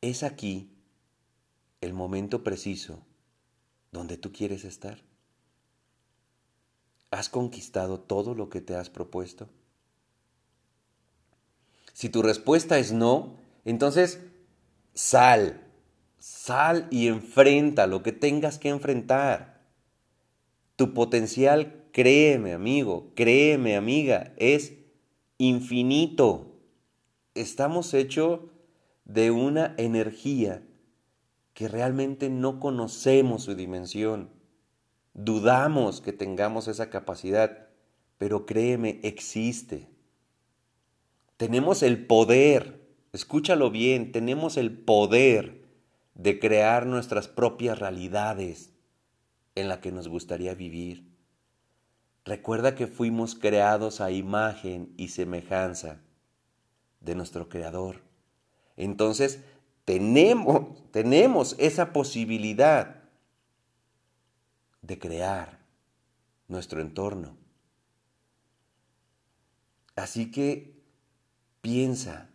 ¿es 0.00 0.22
aquí 0.22 0.70
el 1.80 1.92
momento 1.92 2.42
preciso 2.42 3.04
donde 3.92 4.16
tú 4.16 4.32
quieres 4.32 4.64
estar? 4.64 5.02
¿Has 7.16 7.30
conquistado 7.30 7.98
todo 7.98 8.34
lo 8.34 8.50
que 8.50 8.60
te 8.60 8.74
has 8.74 8.90
propuesto? 8.90 9.48
Si 11.94 12.10
tu 12.10 12.20
respuesta 12.20 12.78
es 12.78 12.92
no, 12.92 13.38
entonces 13.64 14.20
sal, 14.92 15.66
sal 16.18 16.86
y 16.90 17.06
enfrenta 17.06 17.86
lo 17.86 18.02
que 18.02 18.12
tengas 18.12 18.58
que 18.58 18.68
enfrentar. 18.68 19.62
Tu 20.76 20.92
potencial, 20.92 21.86
créeme 21.90 22.52
amigo, 22.52 23.12
créeme 23.14 23.76
amiga, 23.76 24.34
es 24.36 24.74
infinito. 25.38 26.58
Estamos 27.34 27.94
hechos 27.94 28.40
de 29.06 29.30
una 29.30 29.74
energía 29.78 30.62
que 31.54 31.66
realmente 31.66 32.28
no 32.28 32.60
conocemos 32.60 33.44
su 33.44 33.54
dimensión. 33.54 34.35
Dudamos 35.18 36.02
que 36.02 36.12
tengamos 36.12 36.68
esa 36.68 36.90
capacidad, 36.90 37.68
pero 38.18 38.44
créeme, 38.44 39.00
existe. 39.02 39.88
Tenemos 41.38 41.82
el 41.82 42.06
poder, 42.06 42.86
escúchalo 43.14 43.70
bien, 43.70 44.12
tenemos 44.12 44.58
el 44.58 44.76
poder 44.76 45.64
de 46.14 46.38
crear 46.38 46.84
nuestras 46.84 47.28
propias 47.28 47.78
realidades 47.78 48.74
en 49.54 49.70
la 49.70 49.80
que 49.80 49.90
nos 49.90 50.06
gustaría 50.06 50.54
vivir. 50.54 51.08
Recuerda 52.26 52.74
que 52.74 52.86
fuimos 52.86 53.34
creados 53.34 54.02
a 54.02 54.10
imagen 54.10 54.92
y 54.98 55.08
semejanza 55.08 56.02
de 57.00 57.14
nuestro 57.14 57.48
Creador. 57.48 58.02
Entonces, 58.76 59.40
tenemos, 59.86 60.90
tenemos 60.90 61.56
esa 61.58 61.94
posibilidad 61.94 63.05
de 64.82 64.98
crear 64.98 65.64
nuestro 66.48 66.80
entorno. 66.80 67.36
Así 69.96 70.30
que 70.30 70.76
piensa 71.60 72.30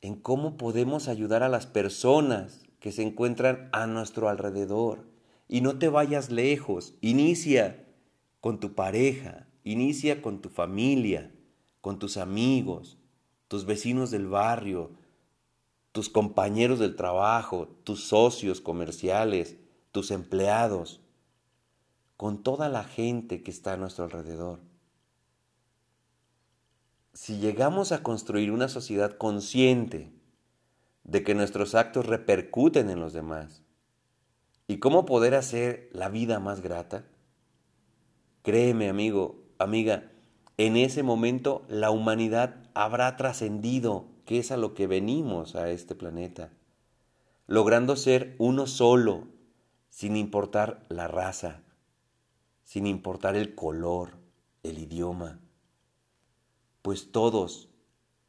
en 0.00 0.16
cómo 0.16 0.56
podemos 0.56 1.08
ayudar 1.08 1.42
a 1.42 1.48
las 1.48 1.66
personas 1.66 2.64
que 2.80 2.92
se 2.92 3.02
encuentran 3.02 3.70
a 3.72 3.86
nuestro 3.86 4.28
alrededor. 4.28 5.06
Y 5.48 5.60
no 5.62 5.78
te 5.78 5.88
vayas 5.88 6.30
lejos, 6.30 6.94
inicia 7.00 7.86
con 8.40 8.60
tu 8.60 8.74
pareja, 8.74 9.46
inicia 9.62 10.20
con 10.20 10.42
tu 10.42 10.50
familia, 10.50 11.32
con 11.80 11.98
tus 11.98 12.16
amigos, 12.16 12.98
tus 13.48 13.64
vecinos 13.64 14.10
del 14.10 14.26
barrio, 14.26 14.90
tus 15.92 16.10
compañeros 16.10 16.78
del 16.78 16.96
trabajo, 16.96 17.68
tus 17.84 18.04
socios 18.04 18.60
comerciales, 18.60 19.56
tus 19.92 20.10
empleados, 20.10 21.00
con 22.16 22.42
toda 22.42 22.68
la 22.68 22.84
gente 22.84 23.42
que 23.42 23.50
está 23.50 23.72
a 23.72 23.76
nuestro 23.76 24.04
alrededor. 24.04 24.60
Si 27.12 27.38
llegamos 27.38 27.92
a 27.92 28.02
construir 28.02 28.50
una 28.50 28.68
sociedad 28.68 29.16
consciente 29.16 30.12
de 31.04 31.22
que 31.22 31.34
nuestros 31.34 31.74
actos 31.74 32.06
repercuten 32.06 32.90
en 32.90 33.00
los 33.00 33.12
demás 33.12 33.62
y 34.66 34.78
cómo 34.78 35.04
poder 35.04 35.34
hacer 35.34 35.90
la 35.92 36.08
vida 36.08 36.40
más 36.40 36.60
grata, 36.60 37.04
créeme 38.42 38.88
amigo, 38.88 39.44
amiga, 39.58 40.10
en 40.56 40.76
ese 40.76 41.02
momento 41.02 41.64
la 41.68 41.90
humanidad 41.90 42.56
habrá 42.74 43.16
trascendido, 43.16 44.06
que 44.24 44.38
es 44.38 44.52
a 44.52 44.56
lo 44.56 44.74
que 44.74 44.86
venimos 44.86 45.56
a 45.56 45.70
este 45.70 45.94
planeta, 45.94 46.50
logrando 47.46 47.96
ser 47.96 48.36
uno 48.38 48.66
solo, 48.66 49.26
sin 49.90 50.16
importar 50.16 50.84
la 50.88 51.08
raza, 51.08 51.63
sin 52.64 52.86
importar 52.86 53.36
el 53.36 53.54
color, 53.54 54.18
el 54.62 54.78
idioma, 54.78 55.40
pues 56.82 57.12
todos 57.12 57.68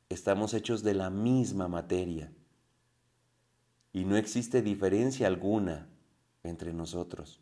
estamos 0.10 0.54
hechos 0.54 0.84
de 0.84 0.94
la 0.94 1.10
misma 1.10 1.68
materia 1.68 2.32
y 3.92 4.04
no 4.04 4.18
existe 4.18 4.62
diferencia 4.62 5.28
alguna 5.28 5.88
entre 6.44 6.74
nosotros. 6.74 7.40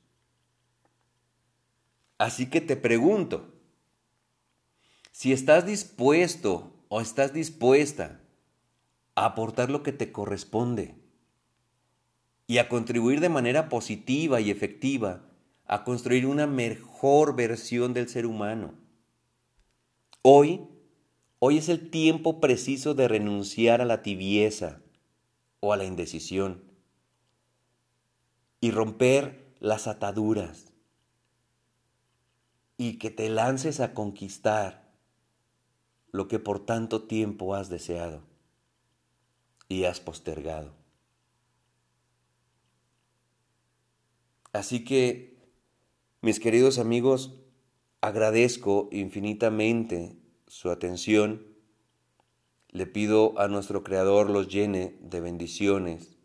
Así 2.19 2.49
que 2.49 2.61
te 2.61 2.77
pregunto, 2.77 3.53
si 5.11 5.33
estás 5.33 5.65
dispuesto 5.65 6.73
o 6.89 7.01
estás 7.01 7.33
dispuesta 7.33 8.21
a 9.15 9.25
aportar 9.25 9.69
lo 9.69 9.83
que 9.83 9.91
te 9.91 10.11
corresponde 10.11 10.95
y 12.47 12.59
a 12.59 12.69
contribuir 12.69 13.19
de 13.19 13.29
manera 13.29 13.67
positiva 13.67 14.41
y 14.41 14.51
efectiva 14.51 15.27
a 15.65 15.83
construir 15.83 16.25
una 16.25 16.47
mejor 16.47 17.35
versión 17.35 17.93
del 17.93 18.09
ser 18.09 18.25
humano. 18.25 18.73
Hoy, 20.21 20.67
hoy 21.39 21.57
es 21.57 21.69
el 21.69 21.89
tiempo 21.89 22.39
preciso 22.39 22.93
de 22.93 23.07
renunciar 23.07 23.81
a 23.81 23.85
la 23.85 24.01
tibieza 24.01 24.81
o 25.59 25.73
a 25.73 25.77
la 25.77 25.85
indecisión 25.85 26.63
y 28.59 28.71
romper 28.71 29.53
las 29.59 29.87
ataduras 29.87 30.73
y 32.77 32.97
que 32.97 33.11
te 33.11 33.29
lances 33.29 33.79
a 33.79 33.93
conquistar 33.93 34.83
lo 36.11 36.27
que 36.27 36.39
por 36.39 36.65
tanto 36.65 37.03
tiempo 37.03 37.55
has 37.55 37.69
deseado 37.69 38.21
y 39.67 39.85
has 39.85 39.99
postergado. 39.99 40.73
Así 44.53 44.85
que, 44.85 45.32
mis 46.23 46.39
queridos 46.39 46.79
amigos, 46.79 47.35
agradezco 47.99 48.87
infinitamente 48.93 50.15
su 50.47 50.71
atención. 50.71 51.45
Le 52.69 52.85
pido 52.87 53.37
a 53.37 53.49
nuestro 53.49 53.83
Creador 53.83 54.29
los 54.29 54.47
llene 54.47 54.95
de 55.01 55.19
bendiciones, 55.19 56.17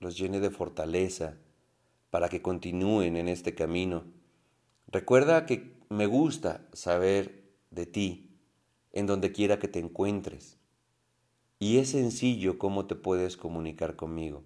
los 0.00 0.16
llene 0.16 0.40
de 0.40 0.48
fortaleza, 0.48 1.36
para 2.08 2.30
que 2.30 2.40
continúen 2.40 3.18
en 3.18 3.28
este 3.28 3.54
camino. 3.54 4.04
Recuerda 4.86 5.44
que 5.44 5.74
me 5.90 6.06
gusta 6.06 6.66
saber 6.72 7.44
de 7.70 7.84
ti 7.84 8.30
en 8.92 9.06
donde 9.06 9.30
quiera 9.30 9.58
que 9.58 9.68
te 9.68 9.78
encuentres. 9.78 10.56
Y 11.58 11.76
es 11.76 11.90
sencillo 11.90 12.56
cómo 12.56 12.86
te 12.86 12.94
puedes 12.94 13.36
comunicar 13.36 13.94
conmigo. 13.94 14.42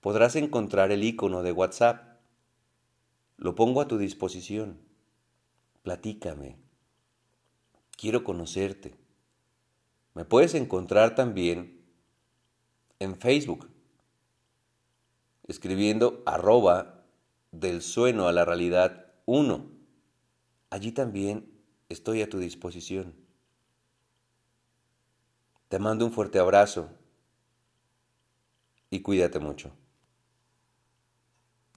podrás 0.00 0.36
encontrar 0.36 0.92
el 0.92 1.02
icono 1.04 1.42
de 1.42 1.52
WhatsApp. 1.52 2.18
Lo 3.36 3.54
pongo 3.54 3.80
a 3.80 3.88
tu 3.88 3.98
disposición. 3.98 4.78
Platícame. 5.82 6.56
Quiero 7.96 8.24
conocerte. 8.24 8.96
Me 10.14 10.24
puedes 10.24 10.54
encontrar 10.54 11.14
también 11.14 11.84
en 12.98 13.16
Facebook 13.16 13.68
escribiendo 15.48 16.22
arroba 16.26 17.04
del 17.52 17.82
sueno 17.82 18.28
a 18.28 18.32
la 18.32 18.44
realidad 18.44 19.06
1. 19.26 19.66
Allí 20.70 20.92
también 20.92 21.50
estoy 21.88 22.22
a 22.22 22.28
tu 22.28 22.38
disposición. 22.38 23.27
Te 25.68 25.78
mando 25.78 26.06
un 26.06 26.12
fuerte 26.12 26.38
abrazo 26.38 26.88
y 28.88 29.02
cuídate 29.02 29.38
mucho. 29.38 29.70